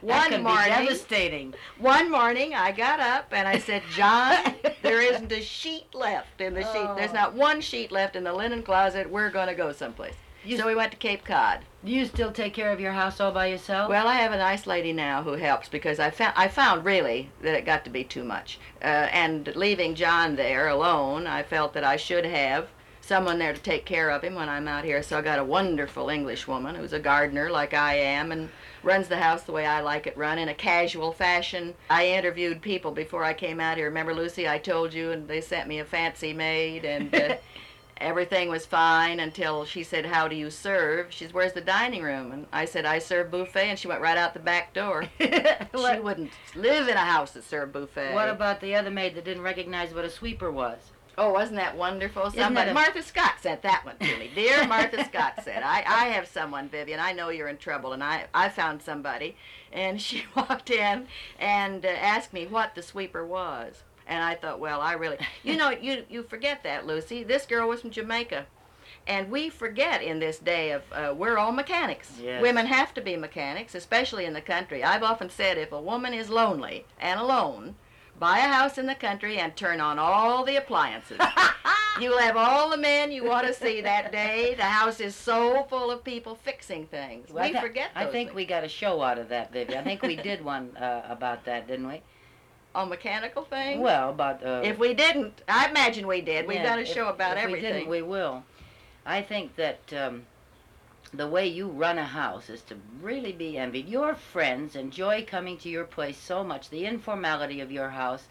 that 0.03 0.31
one 0.31 0.43
morning, 0.43 0.69
devastating. 0.69 1.53
one 1.79 2.09
morning, 2.11 2.53
I 2.55 2.71
got 2.71 2.99
up 2.99 3.27
and 3.31 3.47
I 3.47 3.59
said, 3.59 3.83
John, 3.91 4.55
there 4.81 5.01
isn't 5.01 5.31
a 5.31 5.41
sheet 5.41 5.93
left 5.93 6.41
in 6.41 6.53
the 6.53 6.63
sheet. 6.63 6.89
There's 6.95 7.11
Oh. 7.11 7.15
not 7.15 7.33
one 7.33 7.61
sheet 7.61 7.91
left 7.91 8.15
in 8.15 8.23
the 8.23 8.33
linen 8.33 8.63
closet. 8.63 9.09
We're 9.09 9.29
going 9.29 9.47
to 9.47 9.55
go 9.55 9.71
someplace. 9.71 10.15
You- 10.43 10.57
so 10.57 10.65
we 10.65 10.73
went 10.75 10.91
to 10.91 10.97
Cape 10.97 11.23
Cod. 11.23 11.59
Do 11.85 11.91
you 11.91 12.05
still 12.05 12.31
take 12.31 12.53
care 12.53 12.71
of 12.71 12.79
your 12.79 12.93
house 12.93 13.19
all 13.19 13.31
by 13.31 13.47
yourself? 13.47 13.89
Well, 13.89 14.07
I 14.07 14.15
have 14.15 14.31
a 14.31 14.37
nice 14.37 14.65
lady 14.67 14.91
now 14.93 15.21
who 15.23 15.33
helps 15.33 15.67
because 15.69 15.99
I 15.99 16.09
found 16.11 16.33
I 16.35 16.47
found 16.47 16.83
really 16.85 17.29
that 17.41 17.55
it 17.55 17.65
got 17.65 17.83
to 17.85 17.89
be 17.91 18.03
too 18.03 18.23
much. 18.23 18.59
Uh, 18.81 18.85
and 19.11 19.51
leaving 19.55 19.93
John 19.95 20.35
there 20.35 20.67
alone, 20.67 21.25
I 21.27 21.41
felt 21.43 21.73
that 21.73 21.83
I 21.83 21.95
should 21.97 22.25
have 22.25 22.69
someone 23.11 23.39
there 23.39 23.51
to 23.51 23.59
take 23.59 23.83
care 23.83 24.09
of 24.09 24.23
him 24.23 24.35
when 24.35 24.47
I'm 24.47 24.69
out 24.69 24.85
here. 24.85 25.03
So 25.03 25.17
I 25.17 25.21
got 25.21 25.37
a 25.37 25.43
wonderful 25.43 26.07
English 26.07 26.47
woman 26.47 26.75
who's 26.75 26.93
a 26.93 26.99
gardener 26.99 27.49
like 27.49 27.73
I 27.73 27.95
am 27.95 28.31
and 28.31 28.47
runs 28.83 29.09
the 29.09 29.17
house 29.17 29.43
the 29.43 29.51
way 29.51 29.65
I 29.65 29.81
like 29.81 30.07
it 30.07 30.15
run 30.15 30.39
in 30.39 30.47
a 30.47 30.53
casual 30.53 31.11
fashion. 31.11 31.73
I 31.89 32.07
interviewed 32.07 32.61
people 32.61 32.91
before 32.91 33.25
I 33.25 33.33
came 33.33 33.59
out 33.59 33.75
here. 33.75 33.87
Remember, 33.87 34.15
Lucy, 34.15 34.47
I 34.47 34.59
told 34.59 34.93
you, 34.93 35.11
and 35.11 35.27
they 35.27 35.41
sent 35.41 35.67
me 35.67 35.79
a 35.79 35.85
fancy 35.85 36.31
maid 36.31 36.85
and. 36.85 37.13
Uh, 37.13 37.35
Everything 37.97 38.49
was 38.49 38.65
fine 38.65 39.19
until 39.19 39.63
she 39.63 39.83
said, 39.83 40.07
How 40.07 40.27
do 40.27 40.35
you 40.35 40.49
serve? 40.49 41.13
She 41.13 41.25
said, 41.25 41.35
Where's 41.35 41.53
the 41.53 41.61
dining 41.61 42.01
room? 42.01 42.31
And 42.31 42.47
I 42.51 42.65
said, 42.65 42.83
I 42.83 42.97
serve 42.97 43.29
buffet. 43.29 43.69
And 43.69 43.77
she 43.77 43.87
went 43.87 44.01
right 44.01 44.17
out 44.17 44.33
the 44.33 44.39
back 44.39 44.73
door. 44.73 45.05
she 45.19 45.99
wouldn't 45.99 46.31
live 46.55 46.87
in 46.87 46.97
a 46.97 47.05
house 47.05 47.33
that 47.33 47.43
served 47.43 47.73
buffet. 47.73 48.15
what 48.15 48.27
about 48.27 48.59
the 48.59 48.73
other 48.73 48.89
maid 48.89 49.13
that 49.13 49.25
didn't 49.25 49.43
recognize 49.43 49.93
what 49.93 50.03
a 50.03 50.09
sweeper 50.09 50.51
was? 50.51 50.79
Oh, 51.17 51.33
wasn't 51.33 51.57
that 51.57 51.77
wonderful? 51.77 52.27
Isn't 52.27 52.39
Somebody, 52.39 52.65
that 52.67 52.71
a- 52.71 52.73
Martha 52.73 53.03
Scott 53.03 53.33
sent 53.41 53.61
that 53.63 53.85
one 53.85 53.97
to 53.97 54.17
me. 54.17 54.29
Dear 54.33 54.65
Martha 54.67 55.03
Scott 55.05 55.41
said, 55.43 55.61
I, 55.63 55.83
I 55.85 56.05
have 56.09 56.27
someone, 56.27 56.69
Vivian. 56.69 56.99
I 56.99 57.11
know 57.11 57.29
you're 57.29 57.49
in 57.49 57.57
trouble, 57.57 57.93
and 57.93 58.03
I, 58.03 58.25
I 58.33 58.49
found 58.49 58.81
somebody. 58.81 59.35
And 59.71 60.01
she 60.01 60.23
walked 60.35 60.69
in 60.69 61.07
and 61.39 61.85
uh, 61.85 61.89
asked 61.89 62.33
me 62.33 62.47
what 62.47 62.75
the 62.75 62.81
sweeper 62.81 63.25
was. 63.25 63.83
And 64.07 64.23
I 64.23 64.35
thought, 64.35 64.59
well, 64.59 64.81
I 64.81 64.93
really, 64.93 65.17
you 65.43 65.57
know, 65.57 65.69
you 65.69 66.03
you 66.09 66.23
forget 66.23 66.63
that, 66.63 66.85
Lucy. 66.87 67.23
This 67.23 67.45
girl 67.45 67.67
was 67.69 67.81
from 67.81 67.91
Jamaica. 67.91 68.45
And 69.07 69.31
we 69.31 69.49
forget 69.49 70.03
in 70.03 70.19
this 70.19 70.37
day 70.37 70.71
of, 70.71 70.83
uh, 70.91 71.13
we're 71.15 71.37
all 71.37 71.51
mechanics. 71.51 72.19
Yes. 72.21 72.41
Women 72.41 72.67
have 72.67 72.93
to 72.93 73.01
be 73.01 73.15
mechanics, 73.15 73.73
especially 73.73 74.25
in 74.25 74.33
the 74.33 74.41
country. 74.41 74.83
I've 74.83 75.01
often 75.03 75.29
said 75.29 75.57
if 75.57 75.71
a 75.71 75.81
woman 75.81 76.13
is 76.13 76.29
lonely 76.29 76.85
and 76.99 77.19
alone, 77.19 77.75
buy 78.21 78.37
a 78.37 78.47
house 78.47 78.77
in 78.77 78.85
the 78.85 78.93
country 78.95 79.39
and 79.39 79.53
turn 79.57 79.81
on 79.81 79.97
all 79.97 80.45
the 80.45 80.55
appliances. 80.55 81.17
You'll 81.99 82.19
have 82.19 82.37
all 82.37 82.69
the 82.69 82.77
men 82.77 83.11
you 83.11 83.25
want 83.25 83.47
to 83.47 83.53
see 83.53 83.81
that 83.81 84.11
day. 84.11 84.53
The 84.55 84.63
house 84.63 84.99
is 84.99 85.15
so 85.15 85.63
full 85.69 85.89
of 85.91 86.03
people 86.03 86.35
fixing 86.35 86.85
things. 86.85 87.31
Well, 87.31 87.43
I 87.43 87.47
we 87.47 87.53
thi- 87.53 87.59
forget 87.59 87.89
I 87.95 88.05
think 88.05 88.29
things. 88.29 88.35
we 88.35 88.45
got 88.45 88.63
a 88.63 88.69
show 88.69 89.01
out 89.01 89.17
of 89.17 89.27
that, 89.29 89.51
Vivi. 89.51 89.75
I 89.75 89.83
think 89.83 90.03
we 90.03 90.15
did 90.15 90.45
one 90.55 90.77
uh, 90.77 91.01
about 91.09 91.43
that, 91.45 91.67
didn't 91.67 91.87
we? 91.87 92.01
on 92.73 92.87
mechanical 92.87 93.43
things. 93.43 93.81
Well, 93.81 94.11
about 94.11 94.45
uh, 94.45 94.61
if 94.63 94.77
we 94.79 94.93
didn't, 94.93 95.41
I 95.49 95.67
imagine 95.69 96.07
we 96.07 96.21
did. 96.21 96.47
We've 96.47 96.55
yeah, 96.55 96.63
done 96.69 96.79
a 96.79 96.83
if- 96.83 96.87
show 96.87 97.09
about 97.09 97.35
if 97.37 97.43
everything. 97.43 97.63
We 97.73 97.79
didn't, 97.79 97.89
we 97.89 98.01
will. 98.01 98.43
I 99.05 99.21
think 99.23 99.55
that 99.57 99.79
um, 99.93 100.25
the 101.13 101.27
way 101.27 101.45
you 101.45 101.67
run 101.67 101.97
a 101.97 102.05
house 102.05 102.49
is 102.49 102.61
to 102.63 102.77
really 103.01 103.33
be 103.33 103.57
envied. 103.57 103.89
Your 103.89 104.15
friends 104.15 104.75
enjoy 104.75 105.25
coming 105.25 105.57
to 105.57 105.69
your 105.69 105.83
place 105.83 106.17
so 106.17 106.43
much. 106.43 106.69
The 106.69 106.85
informality 106.85 107.59
of 107.59 107.71
your 107.71 107.89
house, 107.89 108.23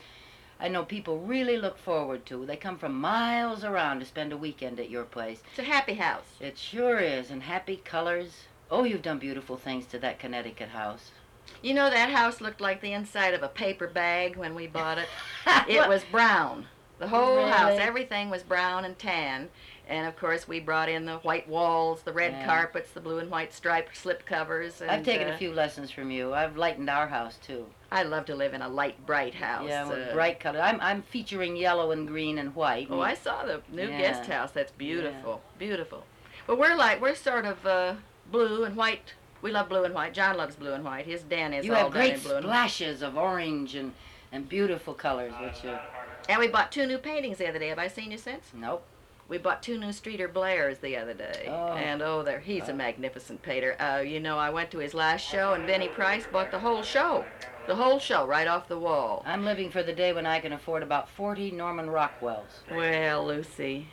I 0.59 0.69
know 0.69 0.85
people 0.85 1.19
really 1.19 1.59
look 1.59 1.77
forward 1.77 2.25
to. 2.27 2.47
They 2.47 2.57
come 2.57 2.79
from 2.79 3.01
miles 3.01 3.65
around 3.65 4.01
to 4.01 4.07
spend 4.07 4.33
a 4.33 4.37
weekend 4.37 4.81
at 4.81 4.91
your 4.91 5.05
place. 5.05 5.43
It's 5.51 5.59
a 5.59 5.65
happy 5.65 5.95
house. 5.95 6.25
It 6.41 6.57
sure 6.57 6.99
is, 6.99 7.31
and 7.31 7.43
happy 7.43 7.77
colors. 7.77 8.45
Oh, 8.71 8.85
you've 8.85 9.03
done 9.03 9.19
beautiful 9.19 9.57
things 9.57 9.85
to 9.87 9.99
that 9.99 10.19
Connecticut 10.19 10.71
house. 10.71 11.11
You 11.63 11.75
know 11.75 11.91
that 11.91 12.11
house 12.11 12.41
looked 12.41 12.61
like 12.61 12.81
the 12.81 12.93
inside 12.93 13.35
of 13.35 13.43
a 13.43 13.49
paper 13.49 13.89
bag 13.89 14.37
when 14.37 14.55
we 14.55 14.67
bought 14.67 14.99
it. 14.99 15.09
It 15.69 15.87
was 15.89 16.05
brown. 16.05 16.67
The 16.99 17.09
whole 17.09 17.47
house, 17.47 17.79
everything 17.81 18.29
was 18.29 18.43
brown 18.43 18.85
and 18.85 18.99
tan. 18.99 19.49
And 19.91 20.07
of 20.07 20.17
course, 20.17 20.47
we 20.47 20.61
brought 20.61 20.89
in 20.89 21.05
the 21.05 21.17
white 21.19 21.49
walls, 21.49 22.03
the 22.03 22.13
red 22.13 22.33
Yeah. 22.33 22.47
carpets, 22.47 22.93
the 22.93 23.01
blue 23.01 23.19
and 23.19 23.29
white 23.29 23.53
striped 23.53 23.97
slip 23.97 24.25
covers. 24.25 24.81
And, 24.81 24.89
I've 24.89 25.05
taken 25.05 25.29
uh, 25.29 25.33
a 25.33 25.37
few 25.37 25.53
lessons 25.53 25.91
from 25.91 26.13
you. 26.13 26.33
I've 26.33 26.57
lightened 26.57 26.89
our 26.89 27.09
house 27.09 27.37
too. 27.45 27.67
I 27.91 28.05
love 28.05 28.25
to 28.27 28.37
live 28.37 28.55
in 28.55 28.63
a 28.63 28.69
light, 28.69 29.05
bright 29.05 29.35
house. 29.35 29.69
Yeah, 29.69 29.89
with 29.89 30.09
uh, 30.11 30.13
bright 30.13 30.39
color. 30.39 30.61
I'm 30.61 30.81
I'm 30.81 31.03
featuring 31.03 31.57
yellow 31.57 31.91
and 31.91 32.07
green 32.07 32.39
and 32.39 32.55
white. 32.55 32.87
Oh, 32.89 33.01
I 33.01 33.15
saw 33.15 33.45
the 33.45 33.63
new 33.69 33.89
Yeah. 33.89 33.99
guest 33.99 34.27
house. 34.27 34.53
That's 34.53 34.71
beautiful, 34.71 35.43
beautiful. 35.59 36.05
But 36.47 36.57
we're 36.57 36.77
like 36.77 37.01
we're 37.01 37.17
sort 37.17 37.45
of 37.45 37.67
uh, 37.67 37.95
blue 38.31 38.63
and 38.63 38.77
white. 38.77 39.15
We 39.43 39.51
love 39.51 39.69
blue 39.69 39.83
and 39.83 39.93
white. 39.95 40.15
John 40.15 40.37
loves 40.37 40.55
blue 40.55 40.73
and 40.73 40.85
white. 40.85 41.07
His 41.07 41.23
den 41.25 41.53
is 41.53 41.67
you 41.67 41.73
all 41.75 41.85
have 41.85 41.93
done 41.93 42.01
great 42.01 42.15
in 42.15 42.21
blue 42.21 42.37
and 42.37 42.47
white. 42.47 42.53
splashes 42.53 43.03
of 43.03 43.17
orange 43.17 43.75
and 43.75 43.93
and 44.31 44.49
beautiful 44.49 44.95
colors, 44.95 45.33
which 45.41 45.65
uh, 45.65 45.81
And 46.29 46.39
we 46.39 46.47
bought 46.47 46.71
two 46.71 46.87
new 46.87 46.99
paintings 46.99 47.39
the 47.39 47.49
other 47.49 47.59
day. 47.59 47.71
Have 47.71 47.81
I 47.81 47.89
seen 47.89 48.13
you 48.13 48.19
since? 48.19 48.53
nope. 48.55 48.85
We 49.31 49.39
bought 49.39 49.63
two 49.63 49.79
new 49.79 49.93
Streeter 49.93 50.27
Blairs 50.27 50.79
the 50.81 50.97
other 50.97 51.15
day, 51.15 51.47
Oh. 51.49 51.75
and 51.75 52.03
oh, 52.03 52.25
there 52.25 52.41
he's 52.41 52.69
a 52.69 52.73
magnificent 52.73 53.43
painter. 53.43 53.77
Uh, 53.81 54.01
you 54.01 54.19
know, 54.19 54.37
I 54.37 54.51
went 54.51 54.73
to 54.73 54.79
his 54.79 54.93
last 54.93 55.23
show, 55.25 55.53
and 55.55 55.69
Benny 55.69 55.87
Price 55.87 56.27
bought 56.27 56.51
the 56.51 56.59
whole 56.59 56.83
show, 56.83 57.25
the 57.69 57.77
whole 57.77 58.01
show 58.01 58.27
right 58.27 58.49
off 58.49 58.67
the 58.67 58.79
wall. 58.79 59.23
I'm 59.25 59.45
living 59.45 59.71
for 59.71 59.85
the 59.85 59.93
day 59.93 60.13
when 60.13 60.27
I 60.27 60.41
can 60.41 60.53
afford 60.53 60.83
about 60.83 61.09
40 61.11 61.53
Norman 61.53 61.87
Rockwells. 61.87 62.59
Well, 62.73 63.25
Lucy, 63.25 63.87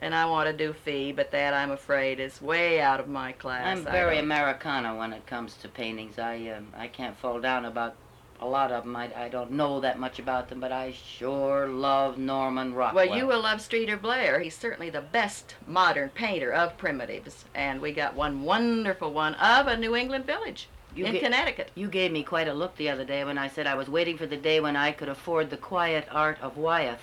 and 0.00 0.14
I 0.14 0.26
want 0.26 0.48
to 0.48 0.56
do 0.56 0.72
fee, 0.72 1.10
but 1.10 1.32
that 1.32 1.54
I'm 1.54 1.72
afraid 1.72 2.20
is 2.20 2.40
way 2.40 2.80
out 2.80 3.00
of 3.00 3.08
my 3.08 3.32
class. 3.32 3.66
I'm 3.66 3.84
very 3.84 4.18
Americana 4.20 4.94
when 4.96 5.12
it 5.12 5.26
comes 5.26 5.56
to 5.56 5.68
paintings. 5.68 6.20
I 6.20 6.50
um, 6.50 6.68
I 6.76 6.86
can't 6.86 7.18
fall 7.18 7.40
down 7.40 7.64
about 7.64 7.96
a 8.44 8.48
lot 8.48 8.70
of 8.70 8.84
them. 8.84 8.94
I, 8.94 9.10
I 9.16 9.28
don't 9.28 9.52
know 9.52 9.80
that 9.80 9.98
much 9.98 10.18
about 10.18 10.48
them, 10.48 10.60
but 10.60 10.70
I 10.70 10.92
sure 10.92 11.66
love 11.66 12.18
Norman 12.18 12.74
Rockwell. 12.74 13.06
Well, 13.08 13.16
you 13.16 13.26
will 13.26 13.40
love 13.40 13.60
Streeter 13.60 13.96
Blair. 13.96 14.38
He's 14.40 14.56
certainly 14.56 14.90
the 14.90 15.00
best 15.00 15.54
modern 15.66 16.10
painter 16.10 16.52
of 16.52 16.76
primitives, 16.76 17.46
and 17.54 17.80
we 17.80 17.92
got 17.92 18.14
one 18.14 18.42
wonderful 18.42 19.12
one 19.12 19.34
of 19.36 19.66
a 19.66 19.76
New 19.76 19.96
England 19.96 20.26
village 20.26 20.68
You 20.94 21.06
in 21.06 21.12
get- 21.12 21.22
Connecticut. 21.22 21.70
You 21.74 21.88
gave 21.88 22.12
me 22.12 22.22
quite 22.22 22.46
a 22.48 22.54
look 22.54 22.76
the 22.76 22.90
other 22.90 23.04
day 23.04 23.24
when 23.24 23.38
I 23.38 23.48
said 23.48 23.66
I 23.66 23.74
was 23.76 23.88
waiting 23.88 24.18
for 24.18 24.26
the 24.26 24.36
day 24.36 24.60
when 24.60 24.76
I 24.76 24.92
could 24.92 25.08
afford 25.08 25.48
the 25.48 25.56
quiet 25.56 26.06
art 26.10 26.38
of 26.42 26.56
Wyeth. 26.58 27.00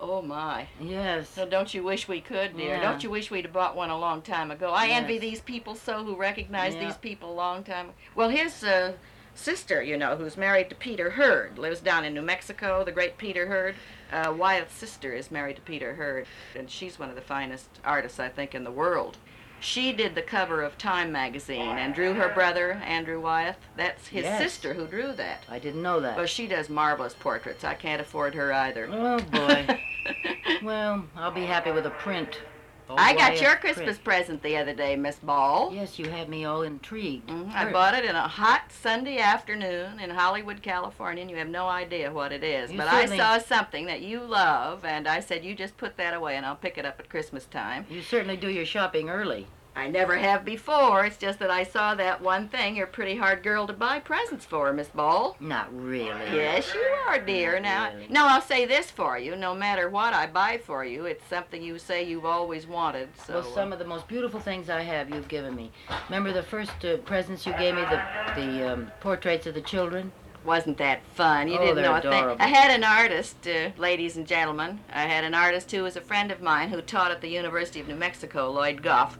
Oh 0.00 0.20
my! 0.20 0.68
Yes. 0.80 1.30
So 1.30 1.46
don't 1.46 1.72
you 1.72 1.82
wish 1.82 2.08
we 2.08 2.20
could, 2.20 2.56
dear? 2.58 2.76
Yeah. 2.76 2.82
Don't 2.82 3.02
you 3.02 3.08
wish 3.08 3.30
we'd 3.30 3.44
have 3.46 3.54
bought 3.54 3.74
one 3.74 3.88
a 3.88 3.98
long 3.98 4.20
time 4.20 4.50
ago? 4.50 4.70
I 4.70 4.88
envy 4.88 5.16
these 5.18 5.40
people 5.40 5.74
so 5.76 6.04
who 6.04 6.14
recognize 6.14 6.74
Yeah. 6.74 6.84
these 6.84 6.96
people 6.98 7.32
a 7.32 7.34
long 7.34 7.62
time. 7.64 7.90
Well, 8.14 8.28
his 8.28 8.62
uh, 8.64 8.92
sister, 9.34 9.82
you 9.82 9.96
know, 9.96 10.16
who's 10.16 10.36
married 10.36 10.68
to 10.70 10.74
Peter 10.74 11.10
Hurd, 11.10 11.58
lives 11.58 11.80
down 11.80 12.04
in 12.04 12.14
New 12.14 12.22
Mexico. 12.22 12.84
The 12.84 12.92
great 12.92 13.18
Peter 13.18 13.46
Hurd. 13.46 13.74
Uh, 14.12 14.32
Wyeth's 14.36 14.74
sister 14.74 15.12
is 15.12 15.30
married 15.30 15.56
to 15.56 15.62
Peter 15.62 15.94
Hurd, 15.94 16.26
and 16.56 16.70
she's 16.70 16.98
one 16.98 17.08
of 17.08 17.14
the 17.16 17.20
finest 17.20 17.68
artists 17.84 18.20
I 18.20 18.28
think 18.28 18.54
in 18.54 18.64
the 18.64 18.70
world. 18.70 19.16
She 19.60 19.92
did 19.92 20.14
the 20.14 20.20
cover 20.22 20.62
of 20.62 20.76
Time 20.76 21.10
magazine 21.10 21.78
and 21.78 21.94
drew 21.94 22.12
her 22.14 22.28
brother 22.28 22.72
Andrew 22.84 23.18
Wyeth. 23.20 23.56
That's 23.76 24.08
his 24.08 24.24
Yes. 24.24 24.38
sister 24.42 24.74
who 24.74 24.86
drew 24.86 25.12
that. 25.14 25.42
I 25.48 25.58
didn't 25.58 25.82
know 25.82 26.00
that. 26.00 26.16
Well, 26.18 26.26
she 26.26 26.46
does 26.46 26.68
marvelous 26.68 27.14
portraits. 27.14 27.64
I 27.64 27.72
can't 27.74 28.00
afford 28.02 28.34
her 28.34 28.52
either. 28.52 28.88
Oh 28.92 29.18
boy. 29.20 29.80
well, 30.62 31.06
I'll 31.16 31.30
be 31.30 31.46
happy 31.46 31.70
with 31.70 31.86
a 31.86 31.90
print. 31.90 32.40
I 32.88 33.14
got 33.14 33.40
your 33.40 33.56
print. 33.56 33.60
Christmas 33.76 33.98
present 33.98 34.42
the 34.42 34.56
other 34.56 34.74
day, 34.74 34.96
Miss 34.96 35.16
Ball. 35.16 35.72
Yes, 35.72 35.98
you 35.98 36.08
had 36.08 36.28
me 36.28 36.44
all 36.44 36.62
intrigued. 36.62 37.28
Mhm, 37.28 37.54
I 37.54 37.72
bought 37.72 37.94
it 37.94 38.04
in 38.04 38.14
a 38.14 38.28
hot 38.28 38.70
Sunday 38.70 39.18
afternoon 39.18 39.98
in 40.00 40.10
Hollywood, 40.10 40.62
California, 40.62 41.22
and 41.22 41.30
you 41.30 41.36
have 41.38 41.48
no 41.48 41.66
idea 41.68 42.12
what 42.12 42.32
it 42.32 42.44
is. 42.44 42.70
You 42.70 42.78
but 42.78 42.88
I 42.88 43.06
saw 43.06 43.38
something 43.38 43.86
that 43.86 44.02
you 44.02 44.20
love, 44.20 44.84
and 44.84 45.08
I 45.08 45.20
said, 45.20 45.44
you 45.44 45.54
just 45.54 45.76
put 45.76 45.96
that 45.96 46.14
away, 46.14 46.36
and 46.36 46.44
I'll 46.44 46.56
pick 46.56 46.78
it 46.78 46.84
up 46.84 47.00
at 47.00 47.08
Christmas 47.08 47.46
time. 47.46 47.86
You 47.88 48.02
certainly 48.02 48.36
do 48.36 48.50
your 48.50 48.66
shopping 48.66 49.08
early. 49.08 49.46
I 49.76 49.88
never 49.88 50.16
have 50.16 50.44
before. 50.44 51.04
It's 51.04 51.16
just 51.16 51.40
that 51.40 51.50
I 51.50 51.64
saw 51.64 51.96
that 51.96 52.20
one 52.20 52.48
thing. 52.48 52.76
You're 52.76 52.86
a 52.86 52.90
pretty 52.90 53.16
hard 53.16 53.42
girl 53.42 53.66
to 53.66 53.72
buy 53.72 53.98
presents 53.98 54.44
for, 54.44 54.72
Miss 54.72 54.86
Ball. 54.88 55.36
Not 55.40 55.68
really. 55.76 56.08
Yes, 56.32 56.72
you 56.72 56.80
are, 57.08 57.18
dear. 57.18 57.58
Now, 57.58 57.90
Really? 57.92 58.06
no, 58.08 58.24
I'll 58.26 58.40
say 58.40 58.66
this 58.66 58.90
for 58.92 59.18
you. 59.18 59.34
No 59.34 59.52
matter 59.52 59.90
what 59.90 60.14
I 60.14 60.26
buy 60.28 60.58
for 60.58 60.84
you, 60.84 61.06
it's 61.06 61.26
something 61.28 61.60
you 61.60 61.78
say 61.80 62.04
you've 62.04 62.24
always 62.24 62.68
wanted. 62.68 63.08
So, 63.26 63.34
well, 63.40 63.52
some 63.54 63.72
of 63.72 63.80
the 63.80 63.84
most 63.84 64.06
beautiful 64.06 64.38
things 64.38 64.70
I 64.70 64.82
have 64.82 65.10
you've 65.10 65.28
given 65.28 65.56
me. 65.56 65.72
Remember 66.08 66.32
the 66.32 66.44
first 66.44 66.84
uh, 66.84 66.98
presents 66.98 67.44
you 67.44 67.52
gave 67.54 67.74
me, 67.74 67.82
the 67.82 68.00
the 68.36 68.72
um, 68.72 68.92
portraits 69.00 69.46
of 69.48 69.54
the 69.54 69.60
children? 69.60 70.12
Wasn't 70.44 70.76
that 70.78 71.00
fun? 71.14 71.48
You 71.48 71.58
Oh, 71.58 71.66
didn't 71.66 71.82
know 71.82 71.94
a 71.96 72.00
thing. 72.00 72.36
I 72.38 72.46
had 72.48 72.70
an 72.70 72.84
artist, 72.84 73.48
uh, 73.48 73.70
ladies 73.78 74.16
and 74.18 74.26
gentlemen. 74.26 74.78
I 74.92 75.02
had 75.02 75.24
an 75.24 75.34
artist 75.34 75.70
who 75.72 75.82
was 75.82 75.96
a 75.96 76.00
friend 76.02 76.30
of 76.30 76.42
mine 76.42 76.68
who 76.68 76.80
taught 76.82 77.10
at 77.10 77.22
the 77.22 77.28
University 77.28 77.80
of 77.80 77.88
New 77.88 77.94
Mexico, 77.96 78.50
Lloyd 78.50 78.82
Goff, 78.82 79.18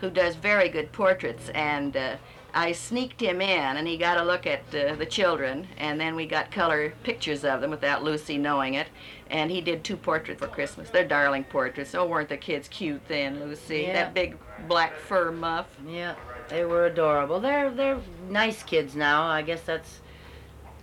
who 0.00 0.10
does 0.10 0.36
very 0.36 0.68
good 0.68 0.92
portraits. 0.92 1.48
And 1.50 1.96
uh, 1.96 2.16
I 2.54 2.70
sneaked 2.72 3.20
him 3.20 3.40
in, 3.40 3.76
and 3.76 3.86
he 3.86 3.96
got 3.96 4.18
a 4.18 4.24
look 4.24 4.46
at 4.46 4.62
uh, 4.74 4.94
the 4.94 5.06
children, 5.06 5.66
and 5.76 6.00
then 6.00 6.14
we 6.14 6.24
got 6.24 6.52
color 6.52 6.94
pictures 7.02 7.44
of 7.44 7.60
them 7.60 7.70
without 7.70 8.04
Lucy 8.04 8.38
knowing 8.38 8.74
it. 8.74 8.86
And 9.28 9.50
he 9.50 9.60
did 9.60 9.82
two 9.82 9.96
portraits 9.96 10.40
for 10.40 10.46
Christmas. 10.46 10.88
They're 10.90 11.06
darling 11.06 11.44
portraits. 11.44 11.94
Oh, 11.94 12.06
weren't 12.06 12.28
the 12.28 12.36
kids 12.36 12.68
cute 12.68 13.02
then, 13.08 13.40
Lucy? 13.40 13.82
Yeah. 13.82 13.92
That 13.94 14.14
big 14.14 14.36
black 14.68 14.94
fur 14.94 15.32
muff. 15.32 15.66
Yeah, 15.86 16.14
they 16.48 16.64
were 16.64 16.86
adorable. 16.86 17.40
They're 17.40 17.70
they're 17.70 17.98
nice 18.28 18.62
kids 18.62 18.94
now. 18.94 19.24
I 19.24 19.42
guess 19.42 19.62
that's 19.62 20.00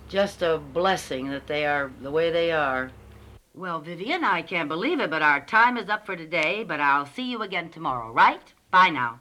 just 0.09 0.41
a 0.41 0.57
blessing 0.57 1.29
that 1.29 1.47
they 1.47 1.65
are 1.65 1.89
the 2.01 2.11
way 2.11 2.31
they 2.31 2.51
are. 2.51 2.91
Well, 3.53 3.79
Vivian, 3.79 4.23
I 4.23 4.41
can't 4.41 4.67
believe 4.67 4.99
it, 4.99 5.09
but 5.09 5.21
our 5.21 5.39
time 5.41 5.77
is 5.77 5.89
up 5.89 6.05
for 6.05 6.15
today, 6.15 6.63
but 6.63 6.79
I'll 6.79 7.05
see 7.05 7.29
you 7.29 7.41
again 7.41 7.69
tomorrow, 7.69 8.11
right? 8.11 8.53
Bye 8.71 8.89
now. 8.89 9.19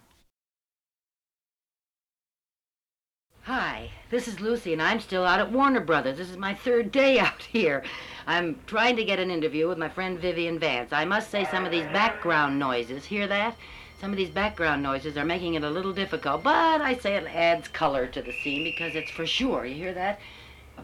Hi, 3.42 3.90
this 4.08 4.28
is 4.28 4.38
Lucy, 4.38 4.72
and 4.72 4.80
I'm 4.80 5.00
still 5.00 5.24
out 5.24 5.40
at 5.40 5.50
Warner 5.50 5.80
Brothers. 5.80 6.18
This 6.18 6.30
is 6.30 6.36
my 6.36 6.54
third 6.54 6.92
day 6.92 7.18
out 7.26 7.42
here. 7.42 7.82
I'm 8.28 8.60
trying 8.68 8.94
to 8.94 9.04
get 9.04 9.18
an 9.18 9.28
interview 9.28 9.66
with 9.66 9.76
my 9.76 9.88
friend 9.88 10.20
Vivian 10.20 10.60
Vance. 10.60 10.92
I 10.92 11.04
must 11.04 11.32
say, 11.32 11.44
some 11.46 11.64
of 11.64 11.72
these 11.72 11.86
background 11.86 12.60
noises, 12.60 13.04
hear 13.06 13.26
that? 13.26 13.56
Some 14.00 14.12
of 14.12 14.16
these 14.16 14.30
background 14.30 14.84
noises 14.84 15.16
are 15.16 15.24
making 15.24 15.54
it 15.54 15.64
a 15.64 15.70
little 15.70 15.92
difficult, 15.92 16.44
but 16.44 16.80
I 16.80 16.94
say 16.94 17.16
it 17.16 17.26
adds 17.26 17.66
color 17.66 18.06
to 18.06 18.22
the 18.22 18.32
scene 18.44 18.62
because 18.62 18.94
it's 18.94 19.10
for 19.10 19.26
sure. 19.26 19.66
You 19.66 19.74
hear 19.74 19.94
that? 19.94 20.20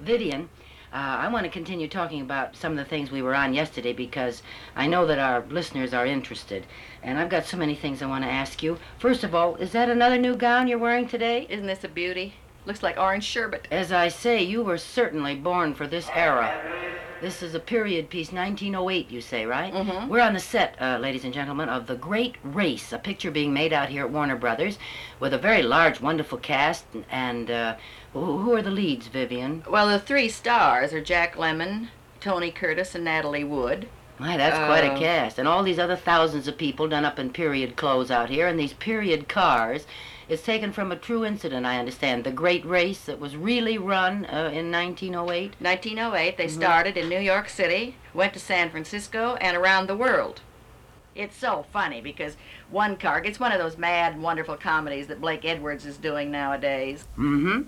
Vivian, 0.01 0.49
uh, 0.93 0.97
I 0.97 1.29
want 1.29 1.45
to 1.45 1.51
continue 1.51 1.89
talking 1.89 2.21
about 2.21 2.57
some 2.57 2.73
of 2.73 2.79
the 2.79 2.85
things 2.85 3.11
we 3.11 3.23
were 3.23 3.35
on 3.35 3.55
yesterday 3.55 3.93
because 3.93 4.43
I 4.75 4.87
know 4.87 5.07
that 5.07 5.19
our 5.19 5.45
listeners 5.51 5.93
are 5.93 6.07
interested. 6.07 6.67
And 7.03 7.19
I've 7.19 7.29
got 7.29 7.45
so 7.45 7.57
many 7.57 7.75
things 7.75 8.03
I 8.03 8.07
want 8.07 8.25
to 8.25 8.31
ask 8.31 8.63
you. 8.63 8.79
First 8.99 9.25
of 9.25 9.35
all, 9.35 9.57
is 9.57 9.73
that 9.73 9.91
another 9.91 10.19
new 10.19 10.37
gown 10.37 10.69
you're 10.69 10.79
wearing 10.79 11.09
today? 11.09 11.47
Isn't 11.51 11.67
this 11.67 11.85
a 11.85 11.89
beauty? 11.89 12.35
Looks 12.65 12.83
like 12.83 12.99
orange 12.99 13.25
sherbet. 13.25 13.69
As 13.71 13.93
I 13.93 14.09
say, 14.09 14.43
you 14.43 14.63
were 14.63 14.79
certainly 14.79 15.35
born 15.35 15.75
for 15.75 15.87
this 15.87 16.09
era. 16.13 16.53
This 17.21 17.43
is 17.43 17.55
a 17.55 17.61
period 17.61 18.11
piece, 18.11 18.31
1908, 18.31 19.11
you 19.11 19.23
say, 19.23 19.47
right? 19.47 19.73
Mhm. 19.73 20.09
We're 20.09 20.21
on 20.21 20.35
the 20.35 20.41
set, 20.41 20.77
uh, 20.81 20.99
ladies 21.01 21.25
and 21.25 21.33
gentlemen, 21.33 21.69
of 21.71 21.87
The 21.87 21.95
Great 21.95 22.37
Race, 22.45 22.93
a 22.93 22.99
picture 22.99 23.31
being 23.31 23.55
made 23.55 23.73
out 23.73 23.89
here 23.89 24.05
at 24.05 24.11
Warner 24.11 24.37
Brothers 24.37 24.79
with 25.19 25.33
a 25.33 25.39
very 25.39 25.63
large, 25.63 26.01
wonderful 26.01 26.37
cast. 26.37 26.85
And 27.11 27.51
uh, 27.51 27.77
who 28.13 28.53
are 28.55 28.61
the 28.61 28.71
leads, 28.71 29.07
Vivian? 29.07 29.65
Well, 29.69 29.89
the 29.89 29.99
three 29.99 30.29
stars 30.29 30.93
are 30.93 31.01
Jack 31.01 31.37
Lemmon, 31.37 31.89
Tony 32.21 32.51
Curtis, 32.51 32.95
and 32.95 33.05
Natalie 33.05 33.45
Wood. 33.45 33.89
My, 34.19 34.37
that's 34.37 34.57
quite 34.57 34.85
a 34.85 34.93
Uh, 34.93 34.99
cast. 34.99 35.39
And 35.39 35.49
all 35.49 35.63
these 35.63 35.79
other 35.79 35.97
thousands 35.97 36.47
of 36.49 36.59
people 36.59 36.87
done 36.87 37.05
up 37.07 37.19
in 37.19 37.31
period 37.31 37.77
clothes 37.77 38.11
out 38.11 38.29
here, 38.29 38.47
and 38.47 38.59
these 38.59 38.73
period 38.75 39.27
cars. 39.29 39.87
It's 40.29 40.43
taken 40.43 40.73
from 40.73 40.91
a 40.91 40.97
true 40.97 41.25
incident, 41.25 41.65
I 41.67 41.79
understand. 41.79 42.25
The 42.25 42.33
Great 42.33 42.65
Race 42.67 43.05
that 43.05 43.21
was 43.21 43.37
really 43.37 43.79
run 43.79 44.25
uh, 44.27 44.51
in 44.53 44.73
1908. 44.73 45.55
1908, 45.61 46.37
they 46.37 46.47
Mhm. 46.47 46.51
started 46.51 46.97
in 46.97 47.09
New 47.09 47.21
York 47.21 47.49
City, 47.49 47.95
went 48.13 48.33
to 48.33 48.41
San 48.41 48.71
Francisco, 48.71 49.37
and 49.41 49.57
around 49.57 49.87
the 49.89 49.97
world. 49.97 50.41
It's 51.15 51.37
so 51.37 51.65
funny 51.73 52.01
because 52.01 52.37
one 52.71 52.97
car, 52.97 53.23
it's 53.25 53.39
one 53.39 53.53
of 53.53 53.61
those 53.61 53.79
mad, 53.79 54.21
wonderful 54.21 54.57
comedies 54.57 55.07
that 55.07 55.21
Blake 55.21 55.45
Edwards 55.45 55.87
is 55.87 55.97
doing 55.97 56.31
nowadays. 56.33 57.07
Mm-hmm. 57.17 57.63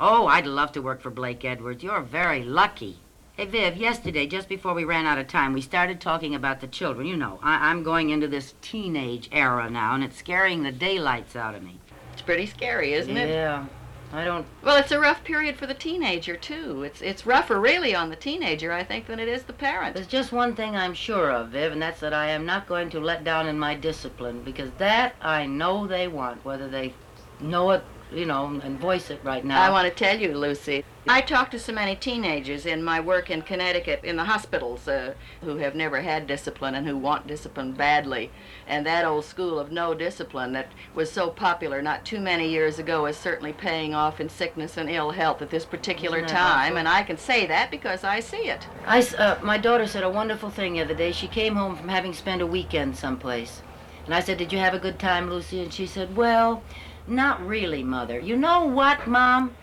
Oh, 0.00 0.26
I'd 0.26 0.46
love 0.46 0.72
to 0.72 0.82
work 0.82 1.00
for 1.00 1.10
Blake 1.10 1.44
Edwards. 1.44 1.84
You're 1.84 2.00
very 2.00 2.42
lucky. 2.42 2.98
Hey, 3.36 3.46
Viv, 3.46 3.76
yesterday, 3.76 4.26
just 4.26 4.48
before 4.48 4.74
we 4.74 4.84
ran 4.84 5.06
out 5.06 5.16
of 5.18 5.28
time, 5.28 5.52
we 5.52 5.60
started 5.60 6.00
talking 6.00 6.34
about 6.34 6.60
the 6.60 6.66
children. 6.66 7.06
You 7.06 7.16
know, 7.16 7.38
I- 7.42 7.70
I'm 7.70 7.82
going 7.84 8.10
into 8.10 8.26
this 8.26 8.54
teenage 8.60 9.28
era 9.32 9.70
now, 9.70 9.94
and 9.94 10.02
it's 10.04 10.16
scaring 10.18 10.62
the 10.64 10.72
daylights 10.72 11.36
out 11.36 11.54
of 11.54 11.62
me. 11.62 11.78
It's 12.20 12.26
pretty 12.26 12.44
scary, 12.44 12.92
isn't 12.92 13.16
it? 13.16 13.30
Yeah. 13.30 13.64
I 14.12 14.26
don't. 14.26 14.44
Well, 14.62 14.76
it's 14.76 14.92
a 14.92 15.00
rough 15.00 15.24
period 15.24 15.56
for 15.56 15.66
the 15.66 15.72
teenager 15.72 16.36
too. 16.36 16.82
It's 16.82 17.00
it's 17.00 17.24
rougher 17.24 17.58
really 17.58 17.94
on 17.94 18.10
the 18.10 18.16
teenager, 18.16 18.72
I 18.72 18.84
think, 18.84 19.06
than 19.06 19.18
it 19.18 19.26
is 19.26 19.44
the 19.44 19.54
parent. 19.54 19.94
There's 19.94 20.06
just 20.06 20.30
one 20.30 20.54
thing 20.54 20.76
I'm 20.76 20.92
sure 20.92 21.30
of, 21.30 21.48
Viv, 21.48 21.72
and 21.72 21.80
that's 21.80 22.00
that 22.00 22.12
I 22.12 22.28
am 22.28 22.44
not 22.44 22.68
going 22.68 22.90
to 22.90 23.00
let 23.00 23.24
down 23.24 23.48
in 23.48 23.58
my 23.58 23.74
discipline, 23.74 24.42
because 24.42 24.70
that 24.76 25.14
I 25.22 25.46
know 25.46 25.86
they 25.86 26.08
want, 26.08 26.44
whether 26.44 26.68
they 26.68 26.92
know 27.40 27.70
it, 27.70 27.82
you 28.12 28.26
know, 28.26 28.60
and 28.62 28.78
voice 28.78 29.10
it 29.10 29.20
right 29.22 29.44
now. 29.44 29.60
I 29.60 29.70
want 29.70 29.88
to 29.88 29.94
tell 29.94 30.18
you, 30.18 30.36
Lucy, 30.36 30.84
I 31.08 31.20
talk 31.20 31.50
to 31.52 31.58
so 31.58 31.72
many 31.72 31.96
teenagers 31.96 32.66
in 32.66 32.82
my 32.82 33.00
work 33.00 33.30
in 33.30 33.42
Connecticut 33.42 34.00
in 34.04 34.16
the 34.16 34.24
hospitals 34.24 34.86
uh, 34.86 35.14
who 35.40 35.56
have 35.56 35.74
never 35.74 36.02
had 36.02 36.26
discipline 36.26 36.74
and 36.74 36.86
who 36.86 36.96
want 36.96 37.26
discipline 37.26 37.72
badly. 37.72 38.30
And 38.66 38.84
that 38.86 39.04
old 39.04 39.24
school 39.24 39.58
of 39.58 39.72
no 39.72 39.94
discipline 39.94 40.52
that 40.52 40.68
was 40.94 41.10
so 41.10 41.30
popular 41.30 41.80
not 41.80 42.04
too 42.04 42.20
many 42.20 42.48
years 42.48 42.78
ago 42.78 43.06
is 43.06 43.16
certainly 43.16 43.52
paying 43.52 43.94
off 43.94 44.20
in 44.20 44.28
sickness 44.28 44.76
and 44.76 44.90
ill 44.90 45.10
health 45.10 45.40
at 45.40 45.50
this 45.50 45.64
particular 45.64 46.20
time. 46.26 46.72
awful? 46.72 46.78
And 46.78 46.88
I 46.88 47.02
can 47.02 47.16
say 47.16 47.46
that 47.46 47.70
because 47.70 48.04
I 48.04 48.20
see 48.20 48.48
it. 48.48 48.66
I 48.86 48.98
s 48.98 49.14
uh, 49.14 49.38
my 49.42 49.58
daughter 49.58 49.86
said 49.86 50.04
a 50.04 50.10
wonderful 50.10 50.50
thing 50.50 50.74
the 50.74 50.82
other 50.82 50.94
day. 50.94 51.12
She 51.12 51.28
came 51.28 51.56
home 51.56 51.76
from 51.76 51.88
having 51.88 52.12
spent 52.12 52.42
a 52.42 52.46
weekend 52.46 52.96
someplace. 52.96 53.62
And 54.06 54.14
I 54.14 54.20
said, 54.20 54.38
Did 54.38 54.52
you 54.52 54.58
have 54.58 54.74
a 54.74 54.78
good 54.78 54.98
time, 54.98 55.30
Lucy? 55.30 55.62
And 55.62 55.72
she 55.72 55.86
said, 55.86 56.16
Well, 56.16 56.62
not 57.06 57.44
really, 57.46 57.82
Mother. 57.82 58.18
You 58.20 58.36
know 58.36 58.64
what, 58.64 59.06
Mom? 59.06 59.54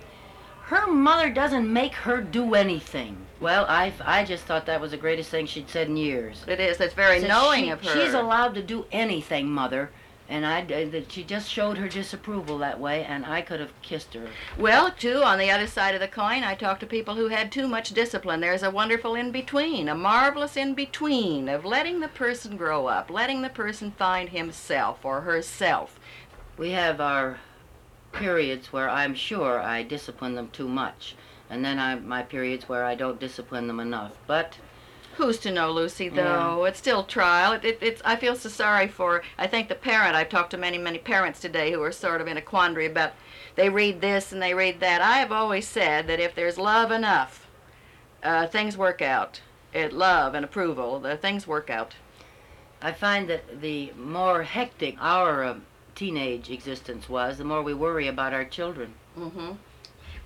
Her 0.63 0.87
mother 0.87 1.29
doesn't 1.29 1.71
make 1.71 1.93
her 1.93 2.19
do 2.21 2.53
anything. 2.53 3.17
Well, 3.39 3.65
I, 3.69 3.93
I 4.03 4.25
just 4.25 4.43
thought 4.45 4.65
that 4.65 4.81
was 4.81 4.91
the 4.91 4.97
greatest 4.97 5.29
thing 5.29 5.45
she'd 5.45 5.69
said 5.69 5.87
in 5.87 5.95
years. 5.95 6.43
It 6.47 6.59
is. 6.59 6.77
That's 6.77 6.93
very 6.93 7.21
Said 7.21 7.29
knowing 7.29 7.65
she- 7.65 7.69
of 7.69 7.83
her. 7.85 7.93
She's 7.93 8.13
allowed 8.13 8.53
to 8.55 8.63
do 8.63 8.85
anything, 8.91 9.47
Mother. 9.49 9.91
And 10.29 10.45
I, 10.45 10.63
uh, 10.63 10.89
that 10.89 11.09
she 11.09 11.23
just 11.23 11.49
showed 11.49 11.77
her 11.77 11.87
disapproval 11.87 12.57
that 12.57 12.81
way, 12.81 13.05
and 13.05 13.25
I 13.25 13.41
could 13.41 13.61
have 13.61 13.71
kissed 13.81 14.13
her. 14.13 14.27
Well, 14.57 14.91
too, 14.91 15.23
on 15.23 15.39
the 15.39 15.49
other 15.49 15.67
side 15.67 15.95
of 15.95 16.01
the 16.01 16.09
coin, 16.09 16.43
I 16.43 16.53
talk 16.53 16.81
to 16.81 16.85
people 16.85 17.15
who 17.15 17.29
had 17.29 17.49
too 17.49 17.65
much 17.65 17.91
discipline. 17.93 18.41
There's 18.41 18.61
a 18.61 18.69
wonderful 18.69 19.15
in 19.15 19.31
between, 19.31 19.87
a 19.87 19.95
marvelous 19.95 20.57
in 20.57 20.73
between 20.73 21.47
of 21.47 21.63
letting 21.63 22.01
the 22.01 22.09
person 22.09 22.57
grow 22.57 22.87
up, 22.87 23.09
letting 23.09 23.41
the 23.41 23.47
person 23.47 23.91
find 23.91 24.27
himself 24.27 25.05
or 25.05 25.21
herself. 25.21 25.97
We 26.57 26.71
have 26.71 26.99
our 26.99 27.39
periods 28.11 28.73
where 28.73 28.89
I'm 28.89 29.13
sure 29.13 29.59
I 29.59 29.83
discipline 29.83 30.35
them 30.35 30.49
too 30.49 30.67
much, 30.67 31.15
and 31.49 31.63
then 31.63 31.79
I 31.79 31.95
my 31.95 32.23
periods 32.23 32.67
where 32.67 32.83
I 32.83 32.95
don't 32.95 33.19
discipline 33.19 33.67
them 33.67 33.79
enough. 33.79 34.13
But 34.25 34.57
Who's 35.17 35.39
to 35.39 35.51
know, 35.51 35.71
Lucy, 35.71 36.09
though? 36.09 36.65
It's 36.65 36.77
still 36.77 37.03
trial. 37.03 37.53
It, 37.53 37.65
it, 37.65 37.79
it's, 37.81 38.01
I 38.05 38.15
feel 38.17 38.35
so 38.35 38.49
sorry 38.49 38.87
for, 38.87 39.23
I 39.35 39.47
think, 39.47 39.67
the 39.67 39.73
parent. 39.73 40.15
I've 40.15 40.29
talked 40.29 40.51
to 40.51 40.57
many, 40.57 40.77
many 40.77 40.99
parents 40.99 41.39
today 41.39 41.71
who 41.71 41.81
are 41.81 41.91
sort 41.91 42.21
of 42.21 42.27
in 42.27 42.37
a 42.37 42.41
quandary 42.41 42.85
about 42.85 43.13
they 43.55 43.67
read 43.67 43.99
this 43.99 44.31
and 44.31 44.39
they 44.39 44.53
read 44.53 44.79
that. 44.81 45.01
I 45.01 45.17
have 45.17 45.31
always 45.31 45.67
said 45.67 46.05
that 46.05 46.19
if 46.19 46.35
there's 46.35 46.59
love 46.59 46.91
enough, 46.91 47.47
uh, 48.21 48.45
things 48.45 48.77
work 48.77 49.01
out. 49.01 49.41
It, 49.73 49.91
love 49.91 50.35
and 50.35 50.45
approval, 50.45 50.99
the 50.99 51.17
things 51.17 51.47
work 51.47 51.71
out. 51.71 51.95
I 52.79 52.91
find 52.91 53.27
that 53.27 53.61
the 53.61 53.93
more 53.97 54.43
hectic 54.43 54.97
our 54.99 55.43
uh, 55.43 55.55
teenage 55.97 56.49
existence 56.51 57.09
was, 57.09 57.37
the 57.39 57.43
more 57.43 57.63
we 57.63 57.73
worry 57.73 58.07
about 58.07 58.33
our 58.33 58.45
children. 58.45 58.93
Mm-hmm. 59.17 59.53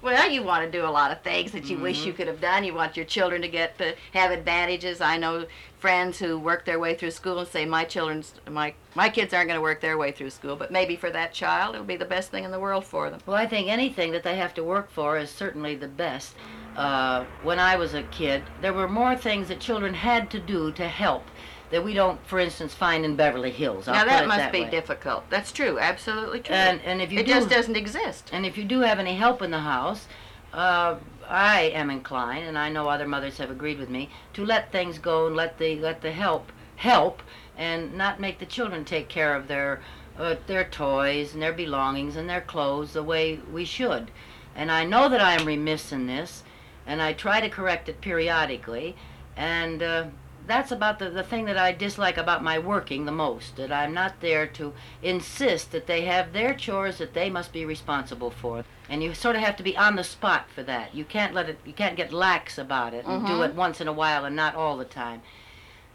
Well, 0.02 0.32
you 0.32 0.42
want 0.42 0.66
to 0.66 0.72
do 0.72 0.86
a 0.86 0.90
lot 0.90 1.12
of 1.12 1.22
things 1.22 1.52
that 1.52 1.70
you 1.70 1.78
wish 1.78 2.06
you 2.06 2.14
could 2.14 2.28
have 2.28 2.42
done. 2.42 2.64
You 2.64 2.74
want 2.74 2.98
your 2.98 3.06
children 3.06 3.42
to 3.44 3.48
get 3.48 3.78
to 3.78 3.96
have 4.14 4.32
advantages. 4.32 5.00
I 5.00 5.18
know 5.18 5.46
friends 5.78 6.18
who 6.18 6.40
work 6.40 6.66
their 6.66 6.80
way 6.80 6.96
through 6.96 7.12
school 7.12 7.38
and 7.38 7.48
say 7.48 7.66
my 7.66 7.84
children's 7.84 8.34
my 8.50 8.74
my 8.96 9.10
kids 9.10 9.32
aren't 9.32 9.48
going 9.48 9.60
to 9.60 9.62
work 9.62 9.80
their 9.80 10.00
way 10.00 10.12
through 10.12 10.32
school, 10.32 10.56
but 10.56 10.72
maybe 10.72 10.96
for 10.96 11.12
that 11.12 11.34
child 11.34 11.76
it'll 11.76 11.86
be 11.86 11.98
the 11.98 12.06
best 12.06 12.32
thing 12.32 12.44
in 12.44 12.52
the 12.52 12.60
world 12.60 12.84
for 12.84 13.12
them. 13.12 13.20
Well, 13.28 13.38
I 13.38 13.46
think 13.46 13.70
anything 13.70 14.12
that 14.12 14.24
they 14.24 14.38
have 14.38 14.56
to 14.56 14.64
work 14.64 14.90
for 14.90 15.20
is 15.20 15.30
certainly 15.30 15.76
the 15.76 15.88
best. 15.88 16.36
Uh, 16.76 17.26
when 17.44 17.60
I 17.60 17.76
was 17.76 17.94
a 17.94 18.04
kid, 18.04 18.44
there 18.62 18.74
were 18.74 18.88
more 18.88 19.16
things 19.16 19.50
that 19.50 19.60
children 19.60 19.94
had 19.94 20.32
to 20.32 20.40
do 20.40 20.72
to 20.72 20.88
help 20.88 21.24
that 21.72 21.84
we 21.84 21.94
don't, 21.94 22.24
for 22.28 22.40
instance, 22.40 22.74
find 22.74 23.06
in 23.06 23.16
Beverly 23.16 23.52
Hills. 23.52 23.88
I'll 23.88 23.96
now 23.96 24.06
that 24.06 24.28
must 24.28 24.40
that 24.40 24.52
be 24.52 24.62
way. 24.64 24.70
difficult. 24.70 25.30
That's 25.30 25.52
true, 25.52 25.80
absolutely 25.80 26.42
true. 26.42 26.56
And 26.56 26.82
and 26.82 27.02
if 27.02 27.12
you 27.12 27.20
it 27.20 27.26
do, 27.26 27.34
just 27.34 27.50
doesn't 27.50 27.78
exist. 27.78 28.30
and 28.32 28.46
if 28.46 28.58
you 28.58 28.64
do 28.64 28.82
have 28.82 29.00
any 29.00 29.16
help 29.16 29.42
in 29.42 29.52
the 29.52 29.60
house, 29.60 30.08
uh, 30.54 30.96
I 31.28 31.62
am 31.74 31.90
inclined, 31.90 32.46
and 32.46 32.58
I 32.58 32.70
know 32.70 32.90
other 32.90 33.08
mothers 33.08 33.38
have 33.38 33.50
agreed 33.50 33.80
with 33.80 33.90
me, 33.90 34.10
to 34.34 34.46
let 34.46 34.72
things 34.72 35.00
go 35.00 35.28
and 35.28 35.36
let 35.36 35.58
the 35.58 35.80
let 35.80 36.02
the 36.02 36.12
help 36.12 36.52
help, 36.76 37.24
and 37.58 37.94
not 37.94 38.20
make 38.20 38.40
the 38.40 38.46
children 38.46 38.84
take 38.84 39.08
care 39.08 39.34
of 39.34 39.48
their 39.48 39.82
uh, 40.20 40.36
their 40.48 40.66
toys 40.66 41.34
and 41.34 41.42
their 41.42 41.54
belongings 41.54 42.18
and 42.18 42.30
their 42.30 42.42
clothes 42.42 42.94
the 42.94 43.04
way 43.04 43.40
we 43.52 43.64
should. 43.64 44.12
And 44.56 44.70
I 44.70 44.84
know 44.84 45.08
that 45.08 45.22
I 45.22 45.34
am 45.34 45.46
remiss 45.48 45.94
in 45.94 46.08
this, 46.08 46.44
and 46.86 47.02
I 47.02 47.14
try 47.14 47.40
to 47.40 47.50
correct 47.50 47.88
it 47.88 48.02
periodically, 48.02 48.98
and. 49.38 49.82
Uh, 49.82 50.06
that's 50.52 50.72
about 50.72 51.00
the, 51.00 51.10
the 51.10 51.24
thing 51.24 51.46
that 51.46 51.58
I 51.58 51.72
dislike 51.72 52.18
about 52.18 52.44
my 52.44 52.60
working 52.60 53.06
the 53.06 53.12
most, 53.14 53.56
that 53.56 53.72
I'm 53.72 53.94
not 53.94 54.20
there 54.20 54.46
to 54.48 54.74
insist 55.02 55.72
that 55.72 55.88
they 55.88 56.02
have 56.02 56.34
their 56.34 56.54
chores 56.54 56.98
that 56.98 57.14
they 57.14 57.30
must 57.30 57.54
be 57.54 57.64
responsible 57.64 58.32
for. 58.32 58.66
And 58.90 59.02
you 59.02 59.14
sort 59.14 59.38
of 59.38 59.42
have 59.44 59.56
to 59.56 59.64
be 59.64 59.78
on 59.78 59.96
the 59.96 60.04
spot 60.04 60.48
for 60.54 60.62
that. 60.64 60.94
You 60.94 61.06
can't 61.06 61.34
let 61.34 61.48
it 61.48 61.58
you 61.66 61.72
can't 61.72 61.96
get 61.96 62.12
lax 62.12 62.58
about 62.58 62.94
it 62.94 63.06
and 63.06 63.26
do 63.26 63.34
Mhm. 63.38 63.46
it 63.50 63.56
once 63.56 63.80
in 63.80 63.88
a 63.88 63.94
while 63.94 64.26
and 64.26 64.36
not 64.36 64.54
all 64.56 64.76
the 64.76 64.84
time. 65.04 65.22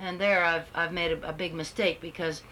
And 0.01 0.19
there 0.19 0.43
I've 0.43 0.69
I've 0.75 0.93
made 0.93 1.13
a, 1.13 1.29
a 1.29 1.33
big 1.35 1.53
mistake 1.53 2.01
because 2.01 2.43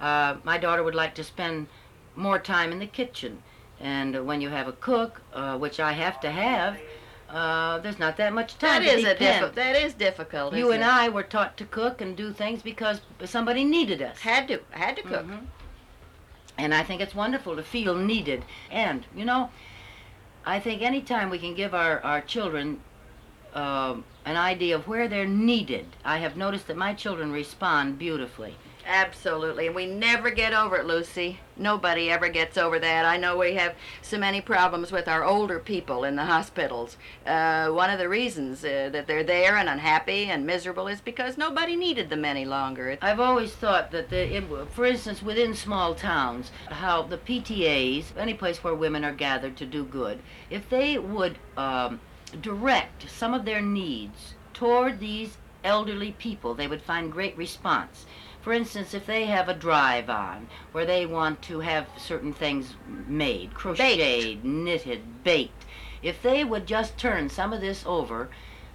uh, 0.00 0.34
my 0.42 0.58
daughter 0.58 0.82
would 0.82 0.96
like 0.96 1.14
to 1.14 1.22
spend 1.24 1.68
more 2.16 2.40
time 2.40 2.72
in 2.72 2.80
the 2.80 2.88
kitchen. 2.88 3.40
And 3.80 4.26
when 4.26 4.40
you 4.40 4.48
have 4.48 4.66
a 4.66 4.72
cook, 4.72 5.22
uh, 5.32 5.56
which 5.58 5.78
I 5.78 5.92
have 5.92 6.18
to 6.20 6.30
have, 6.32 6.76
uh, 7.32 7.78
there's 7.78 7.98
not 7.98 8.16
that 8.18 8.32
much 8.34 8.58
time 8.58 8.84
That 8.84 8.98
is 8.98 9.04
a 9.04 9.14
diffi- 9.14 9.54
that 9.54 9.74
is 9.76 9.94
difficult. 9.94 10.54
You 10.54 10.70
and 10.72 10.82
it? 10.82 10.88
I 10.88 11.08
were 11.08 11.22
taught 11.22 11.56
to 11.56 11.64
cook 11.64 12.00
and 12.00 12.14
do 12.16 12.32
things 12.32 12.62
because 12.62 13.00
somebody 13.24 13.64
needed 13.64 14.02
us. 14.02 14.18
had 14.20 14.48
to 14.48 14.60
had 14.70 14.96
to 14.96 15.02
cook. 15.02 15.26
Mhm. 15.26 15.46
And 16.58 16.74
I 16.74 16.82
think 16.82 17.00
it's 17.00 17.14
wonderful 17.14 17.56
to 17.56 17.62
feel 17.62 17.94
needed. 17.94 18.44
And, 18.70 19.06
you 19.16 19.24
know, 19.24 19.50
I 20.44 20.60
think 20.60 20.82
any 20.82 21.00
time 21.00 21.30
we 21.30 21.38
can 21.38 21.54
give 21.54 21.72
our, 21.74 22.00
our 22.04 22.20
children 22.20 22.80
um, 23.54 24.04
an 24.24 24.36
idea 24.36 24.76
of 24.76 24.86
where 24.86 25.08
they're 25.08 25.26
needed, 25.26 25.86
I 26.04 26.18
have 26.18 26.36
noticed 26.36 26.66
that 26.68 26.76
my 26.76 26.92
children 26.94 27.32
respond 27.32 27.98
beautifully. 27.98 28.56
Absolutely, 28.84 29.68
and 29.68 29.76
we 29.76 29.86
never 29.86 30.30
get 30.30 30.52
over 30.52 30.76
it, 30.76 30.86
Lucy. 30.86 31.38
Nobody 31.56 32.10
ever 32.10 32.28
gets 32.28 32.58
over 32.58 32.80
that. 32.80 33.04
I 33.04 33.16
know 33.16 33.38
we 33.38 33.54
have 33.54 33.76
so 34.00 34.18
many 34.18 34.40
problems 34.40 34.90
with 34.90 35.06
our 35.06 35.22
older 35.24 35.60
people 35.60 36.02
in 36.02 36.16
the 36.16 36.24
hospitals. 36.24 36.96
Uh, 37.24 37.68
one 37.68 37.90
of 37.90 38.00
the 38.00 38.08
reasons 38.08 38.64
uh, 38.64 38.90
that 38.92 39.06
they're 39.06 39.22
there 39.22 39.56
and 39.56 39.68
unhappy 39.68 40.24
and 40.24 40.44
miserable 40.44 40.88
is 40.88 41.00
because 41.00 41.38
nobody 41.38 41.76
needed 41.76 42.10
them 42.10 42.24
any 42.24 42.44
longer. 42.44 42.98
I've 43.00 43.20
always 43.20 43.52
thought 43.52 43.92
that, 43.92 44.10
the, 44.10 44.36
it, 44.36 44.44
for 44.72 44.84
instance, 44.84 45.22
within 45.22 45.54
small 45.54 45.94
towns, 45.94 46.50
how 46.66 47.02
the 47.02 47.18
PTAs, 47.18 48.16
any 48.16 48.34
place 48.34 48.64
where 48.64 48.74
women 48.74 49.04
are 49.04 49.14
gathered 49.14 49.56
to 49.58 49.66
do 49.66 49.84
good, 49.84 50.18
if 50.50 50.68
they 50.68 50.98
would 50.98 51.38
um, 51.56 52.00
direct 52.40 53.08
some 53.08 53.32
of 53.32 53.44
their 53.44 53.60
needs 53.60 54.34
toward 54.52 54.98
these 54.98 55.36
elderly 55.64 56.12
people, 56.12 56.54
they 56.54 56.66
would 56.66 56.82
find 56.82 57.12
great 57.12 57.36
response. 57.36 58.06
For 58.42 58.52
instance, 58.52 58.92
if 58.92 59.06
they 59.06 59.26
have 59.26 59.48
a 59.48 59.54
drive 59.54 60.10
on 60.10 60.48
where 60.72 60.84
they 60.84 61.06
want 61.06 61.42
to 61.42 61.60
have 61.60 61.86
certain 61.96 62.32
things 62.32 62.74
made, 63.06 63.54
crocheted, 63.54 64.44
knitted, 64.44 65.22
baked, 65.22 65.64
if 66.02 66.20
they 66.20 66.42
would 66.42 66.66
just 66.66 66.98
turn 66.98 67.28
some 67.28 67.52
of 67.52 67.60
this 67.60 67.84
over 67.86 68.28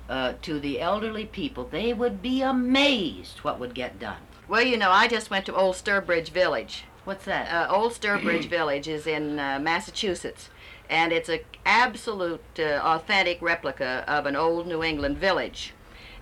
uh, 0.08 0.34
to 0.42 0.60
the 0.62 0.80
elderly 0.80 1.26
people, 1.26 1.66
they 1.66 1.94
would 1.94 2.22
be 2.22 2.42
amazed 2.42 3.40
what 3.40 3.60
would 3.60 3.74
get 3.74 4.00
done. 4.00 4.22
Well, 4.48 4.64
you 4.64 4.78
know, 4.78 4.92
I 4.92 5.10
just 5.10 5.30
went 5.30 5.46
to 5.48 5.56
Old 5.56 5.76
Sturbridge 5.76 6.30
Village. 6.30 6.86
What's 7.04 7.26
that? 7.26 7.52
Uh, 7.52 7.74
Old 7.74 7.92
Sturbridge 7.92 8.46
Village 8.50 8.88
is 8.88 9.06
in 9.06 9.38
uh, 9.38 9.60
Massachusetts, 9.60 10.50
and 10.90 11.12
it's 11.12 11.28
an 11.28 11.40
absolute 11.66 12.42
uh, 12.58 12.80
authentic 12.84 13.42
replica 13.42 14.06
of 14.08 14.26
an 14.26 14.38
old 14.38 14.66
New 14.66 14.82
England 14.82 15.18
village. 15.18 15.74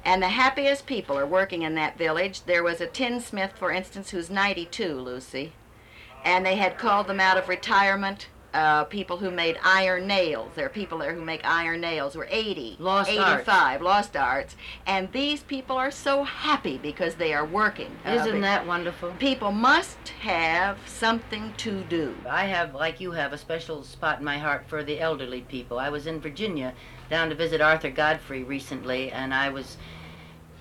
And 0.06 0.22
the 0.22 0.30
happiest 0.30 0.86
people 0.86 1.18
are 1.18 1.26
working 1.26 1.64
in 1.64 1.74
that 1.76 1.98
village. 1.98 2.44
There 2.44 2.64
was 2.64 2.80
a 2.80 2.86
tinsmith, 2.86 3.54
for 3.58 3.72
instance, 3.72 4.12
who's 4.12 4.30
92, 4.30 4.94
Lucy, 4.94 5.54
and 6.24 6.46
they 6.46 6.58
had 6.58 6.78
called 6.78 7.08
them 7.08 7.20
out 7.20 7.38
of 7.38 7.50
retirement. 7.50 8.28
Uh, 8.56 8.86
people 8.86 9.18
who 9.18 9.30
made 9.30 9.60
iron 9.66 10.08
nails. 10.08 10.50
There 10.56 10.66
are 10.66 10.70
people 10.70 11.00
there 11.00 11.14
who 11.14 11.26
make 11.26 11.42
iron 11.44 11.82
nails 11.82 12.14
who 12.14 12.22
are 12.22 12.28
80, 12.30 12.78
Lost 12.80 13.12
arts. 13.12 13.42
85, 13.42 13.82
lost 13.82 14.16
arts. 14.16 14.56
And 14.88 15.12
these 15.12 15.44
people 15.44 15.76
are 15.76 15.92
so 15.92 16.24
happy 16.24 16.78
because 16.78 17.16
they 17.16 17.34
are 17.34 17.46
working. 17.46 17.92
Uh, 18.06 18.12
Isn't 18.12 18.40
that 18.40 18.66
wonderful? 18.66 19.12
people 19.20 19.52
must 19.52 20.08
have 20.22 20.78
something 20.86 21.54
to 21.58 21.82
do. 21.90 22.16
I 22.30 22.46
have, 22.46 22.74
like 22.74 23.02
you 23.02 23.12
have, 23.12 23.34
a 23.34 23.38
special 23.38 23.84
spot 23.84 24.20
in 24.20 24.24
my 24.26 24.38
heart 24.38 24.64
for 24.70 24.86
the 24.86 25.02
elderly 25.02 25.42
people. 25.42 25.78
I 25.78 25.90
was 25.90 26.08
in 26.08 26.22
Virginia 26.22 26.74
down 27.10 27.28
to 27.28 27.36
visit 27.36 27.60
Arthur 27.60 27.90
Godfrey 27.92 28.42
recently, 28.44 29.12
and 29.12 29.34
I 29.34 29.50
was 29.50 29.76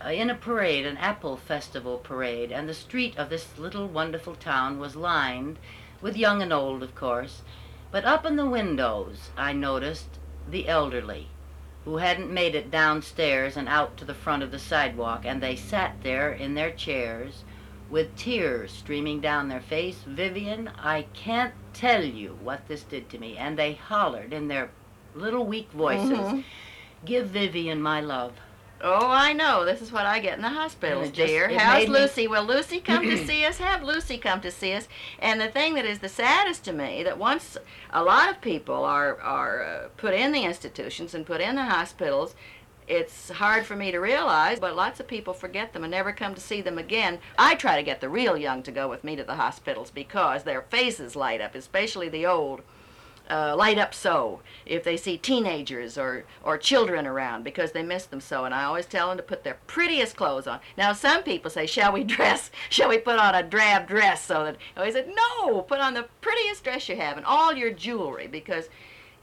uh, 0.05 0.09
in 0.09 0.31
a 0.31 0.35
parade, 0.35 0.85
an 0.85 0.97
apple 0.97 1.37
festival 1.37 1.99
parade, 1.99 2.51
and 2.51 2.69
the 2.69 2.75
street 2.75 3.17
of 3.17 3.31
this 3.31 3.57
little 3.57 3.87
wonderful 3.87 4.35
town 4.35 4.81
was 4.81 4.97
lined 4.97 5.61
with 6.03 6.17
young 6.17 6.43
and 6.43 6.53
old, 6.53 6.83
of 6.83 6.97
course. 6.97 7.43
But 7.95 8.05
up 8.05 8.27
in 8.27 8.35
the 8.35 8.45
windows, 8.45 9.31
I 9.37 9.53
noticed 9.53 10.19
the 10.51 10.67
elderly 10.67 11.29
who 11.85 11.99
hadn't 11.99 12.29
made 12.29 12.57
it 12.57 12.69
downstairs 12.69 13.57
and 13.57 13.69
out 13.69 13.97
to 13.99 14.05
the 14.05 14.15
front 14.15 14.43
of 14.43 14.51
the 14.51 14.59
sidewalk, 14.59 15.25
and 15.25 15.41
they 15.41 15.55
sat 15.55 16.03
there 16.03 16.33
in 16.33 16.55
their 16.55 16.73
chairs 16.73 17.45
with 17.89 18.17
tears 18.17 18.73
streaming 18.73 19.21
down 19.21 19.49
their 19.49 19.61
face. 19.61 20.03
Vivian, 20.09 20.73
I 20.77 21.03
can't 21.15 21.55
tell 21.73 22.03
you 22.03 22.37
what 22.43 22.67
this 22.67 22.83
did 22.83 23.09
to 23.11 23.19
me. 23.19 23.37
And 23.37 23.57
they 23.57 23.75
hollered 23.75 24.33
in 24.33 24.49
their 24.49 24.71
little 25.15 25.47
weak 25.47 25.71
voices, 25.71 26.19
Mhm. 26.19 26.45
Give 27.05 27.29
Vivian 27.29 27.81
my 27.81 28.01
love. 28.01 28.33
Oh, 28.83 29.09
I 29.09 29.33
know. 29.33 29.65
This 29.65 29.81
is 29.81 29.93
what 29.93 30.05
I 30.05 30.19
get 30.21 30.37
in 30.37 30.43
the 30.43 30.49
hospitals, 30.51 31.11
just- 31.11 31.29
dear. 31.29 31.49
How's 31.49 31.85
me- 31.89 31.89
Lucy? 32.01 32.27
Will 32.29 32.45
Lucy 32.45 32.81
come 32.81 33.05
to 33.05 33.17
see 33.27 33.45
us? 33.45 33.59
Have 33.59 33.83
Lucy 33.83 34.19
come 34.19 34.41
to 34.43 34.51
see 34.51 34.73
us. 34.75 34.89
And 35.19 35.41
the 35.41 35.49
thing 35.49 35.75
that 35.75 35.87
is 35.87 36.01
the 36.01 36.09
saddest 36.09 36.65
to 36.65 36.73
me 36.73 37.03
that 37.03 37.17
once 37.19 37.57
a 37.91 38.03
lot 38.03 38.29
of 38.31 38.41
people 38.41 38.85
are 38.85 39.19
are 39.21 39.63
uh, 39.65 39.89
put 39.97 40.13
in 40.15 40.33
the 40.33 40.45
institutions 40.45 41.15
and 41.15 41.25
put 41.25 41.41
in 41.41 41.57
the 41.57 41.65
hospitals, 41.65 42.35
it's 42.87 43.31
hard 43.31 43.65
for 43.65 43.75
me 43.77 43.91
to 43.91 43.99
realize, 43.99 44.61
but 44.61 44.77
lots 44.77 45.01
of 45.01 45.07
people 45.07 45.33
forget 45.33 45.73
them 45.73 45.85
and 45.85 45.91
never 45.91 46.13
come 46.13 46.35
to 46.35 46.41
see 46.41 46.61
them 46.61 46.77
again. 46.77 47.19
I 47.39 47.55
try 47.55 47.77
to 47.77 47.83
get 47.83 48.03
the 48.03 48.11
real 48.11 48.37
young 48.37 48.63
to 48.65 48.71
go 48.73 48.89
with 48.89 49.05
me 49.05 49.17
to 49.17 49.25
the 49.25 49.37
hospitals 49.37 49.91
because 49.91 50.43
their 50.43 50.61
faces 50.61 51.17
light 51.17 51.41
up, 51.41 51.55
especially 51.55 52.11
the 52.11 52.27
old. 52.27 52.61
Uh, 53.31 53.55
light 53.57 53.79
up 53.79 53.95
so 53.95 54.41
if 54.67 54.85
they 54.85 54.97
see 54.97 55.17
teenagers 55.17 55.97
or, 55.97 56.25
or 56.43 56.59
children 56.59 57.07
around 57.07 57.43
because 57.43 57.73
they 57.73 57.83
miss 57.83 58.07
them 58.07 58.21
so. 58.21 58.45
And 58.45 58.55
I 58.55 58.65
always 58.65 58.87
tell 58.87 59.09
them 59.09 59.17
to 59.17 59.23
put 59.23 59.45
their 59.45 59.59
prettiest 59.67 60.17
clothes 60.17 60.47
on. 60.47 60.61
Now, 60.77 60.93
some 60.93 61.23
people 61.23 61.51
say, 61.51 61.67
Shall 61.67 61.93
we 61.93 62.05
dress? 62.05 62.51
Shall 62.69 62.89
we 62.89 62.99
put 62.99 63.19
on 63.19 63.35
a 63.35 63.43
drab 63.43 63.89
dress 63.89 64.25
so 64.25 64.45
that. 64.45 64.57
I 64.77 64.81
always 64.81 64.95
said, 64.95 65.11
No, 65.15 65.63
put 65.63 65.81
on 65.81 65.95
the 65.95 66.07
prettiest 66.21 66.65
dress 66.65 66.89
you 66.89 66.97
have 66.97 67.17
and 67.17 67.27
all 67.27 67.55
your 67.55 67.73
jewelry 67.73 68.27
because 68.27 68.69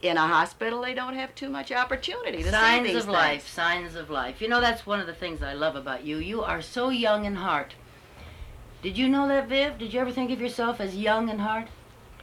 in 0.02 0.16
a 0.16 0.26
hospital 0.26 0.82
they 0.82 0.94
don't 0.94 1.14
have 1.14 1.34
too 1.34 1.48
much 1.48 1.70
opportunity 1.70 2.42
to 2.42 2.50
signs 2.50 2.86
see 2.88 2.94
these 2.94 3.04
of 3.04 3.08
life, 3.08 3.48
signs 3.48 3.94
of 3.94 4.10
life. 4.10 4.40
You 4.40 4.48
know, 4.48 4.60
that's 4.60 4.84
one 4.84 5.00
of 5.00 5.06
the 5.06 5.14
things 5.14 5.42
I 5.42 5.54
love 5.54 5.76
about 5.76 6.04
you. 6.04 6.18
You 6.18 6.42
are 6.42 6.60
so 6.60 6.90
young 6.90 7.24
in 7.24 7.36
heart. 7.36 7.74
Did 8.82 8.98
you 8.98 9.08
know 9.08 9.28
that, 9.28 9.48
Viv? 9.48 9.78
Did 9.78 9.94
you 9.94 10.00
ever 10.00 10.10
think 10.10 10.32
of 10.32 10.40
yourself 10.40 10.80
as 10.80 10.96
young 10.96 11.28
in 11.28 11.38
heart? 11.38 11.68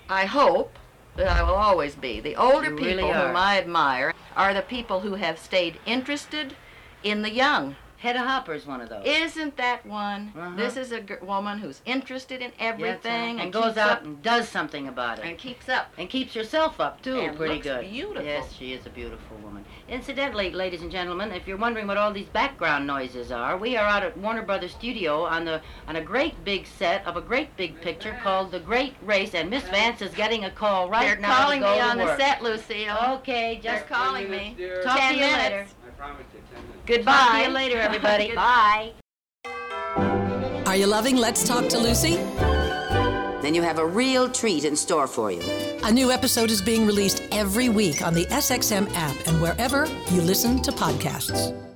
I 0.10 0.26
hope 0.26 0.78
that 1.20 1.28
I 1.28 1.44
will 1.44 1.56
always 1.56 1.96
be. 1.96 2.20
The 2.20 2.36
older 2.36 2.70
You 2.70 2.78
people 2.78 2.86
really 2.86 3.14
whom 3.14 3.36
I 3.36 3.58
admire 3.58 4.14
are 4.36 4.54
the 4.54 4.62
people 4.62 5.02
who 5.02 5.16
have 5.16 5.38
stayed 5.38 5.78
interested 5.86 6.56
in 7.04 7.22
the 7.22 7.30
young. 7.30 7.76
Hedda 8.00 8.20
Hopper's 8.20 8.66
one 8.66 8.80
of 8.80 8.88
those. 8.88 9.04
Isn't 9.06 9.58
that 9.58 9.86
one? 9.86 10.32
Uh-huh. 10.38 10.56
This 10.56 10.78
is 10.78 10.94
a 10.94 11.02
g- 11.02 11.16
woman 11.22 11.58
who's 11.58 11.82
interested 11.86 12.42
in 12.42 12.54
everything 12.58 13.32
and, 13.32 13.42
and, 13.42 13.54
goes 13.54 13.76
out 13.76 13.90
up, 13.92 14.04
and 14.06 14.22
does 14.24 14.48
something 14.48 14.88
about 14.88 15.20
it. 15.20 15.26
and 15.26 15.38
keeps 15.38 15.68
up. 15.68 15.92
And 15.98 16.10
keeps 16.10 16.34
herself 16.34 16.80
up 16.80 17.02
too, 17.02 17.20
And 17.20 17.36
pretty 17.36 17.56
looks 17.56 17.66
good. 17.68 17.90
beautiful. 17.90 18.24
Yes, 18.24 18.54
she 18.54 18.72
is 18.72 18.86
a 18.86 18.90
beautiful 18.90 19.36
woman. 19.44 19.66
Incidentally, 19.90 20.50
ladies 20.52 20.82
and 20.82 20.90
gentlemen, 20.90 21.34
if 21.34 21.46
you're 21.46 21.58
wondering 21.58 21.88
what 21.88 21.98
all 21.98 22.14
these 22.14 22.30
background 22.30 22.88
noises 22.88 23.34
are, 23.34 23.58
we 23.58 23.76
are 23.76 23.86
out 23.86 24.04
at 24.04 24.18
Warner 24.18 24.44
Brothers 24.44 24.72
Studio 24.72 25.26
on 25.26 25.44
the 25.44 25.60
on 25.88 25.98
a 25.98 26.02
great 26.02 26.46
big 26.46 26.68
set 26.68 27.06
of 27.06 27.18
a 27.18 27.22
great 27.22 27.56
big 27.58 27.82
picture 27.82 28.18
called 28.24 28.52
The 28.52 28.62
Great 28.62 28.94
Race, 29.02 29.36
and 29.36 29.50
Miss 29.50 29.64
Vance 29.64 30.02
is 30.02 30.14
getting 30.14 30.46
a 30.46 30.52
call 30.52 30.90
right 30.90 31.02
now. 31.02 31.08
They're 31.10 31.20
now 31.20 31.36
calling 31.38 31.60
to 31.60 31.66
go 31.66 31.72
me 31.74 31.80
to 31.80 31.84
on 31.86 31.98
the 31.98 32.16
set, 32.18 32.42
Lucille. 32.42 32.98
Okay, 33.16 33.60
They're 33.62 33.74
just 33.80 33.88
calling 33.90 34.30
me. 34.32 34.56
talk 34.86 34.98
Ten 34.98 35.14
to 35.16 35.20
you 35.20 35.26
minutes. 35.26 35.44
later. 35.44 35.68
I 36.00 36.06
promise 36.06 36.26
you, 36.34 36.40
Goodbye. 36.86 37.12
Talk 37.12 37.32
to 37.34 37.44
you 37.44 37.50
later, 37.50 37.78
everybody. 37.78 38.34
Bye. 38.36 38.94
Are 40.66 40.76
you 40.76 40.88
loving 40.88 41.18
Let's 41.18 41.44
Talk 41.44 41.68
to 41.70 41.78
Lucy? 41.78 42.16
Then 43.42 43.54
you 43.54 43.62
have 43.62 43.80
a 43.80 43.86
real 43.86 44.30
treat 44.30 44.64
in 44.66 44.76
store 44.76 45.08
for 45.08 45.32
you. 45.32 45.42
A 45.84 45.92
new 45.92 46.12
episode 46.12 46.52
is 46.52 46.62
being 46.62 46.86
released 46.86 47.24
every 47.32 47.70
week 47.70 48.02
on 48.02 48.14
the 48.14 48.26
SXM 48.28 48.92
app 48.94 49.16
and 49.28 49.42
wherever 49.42 49.88
you 50.12 50.22
listen 50.22 50.62
to 50.62 50.72
podcasts. 50.72 51.69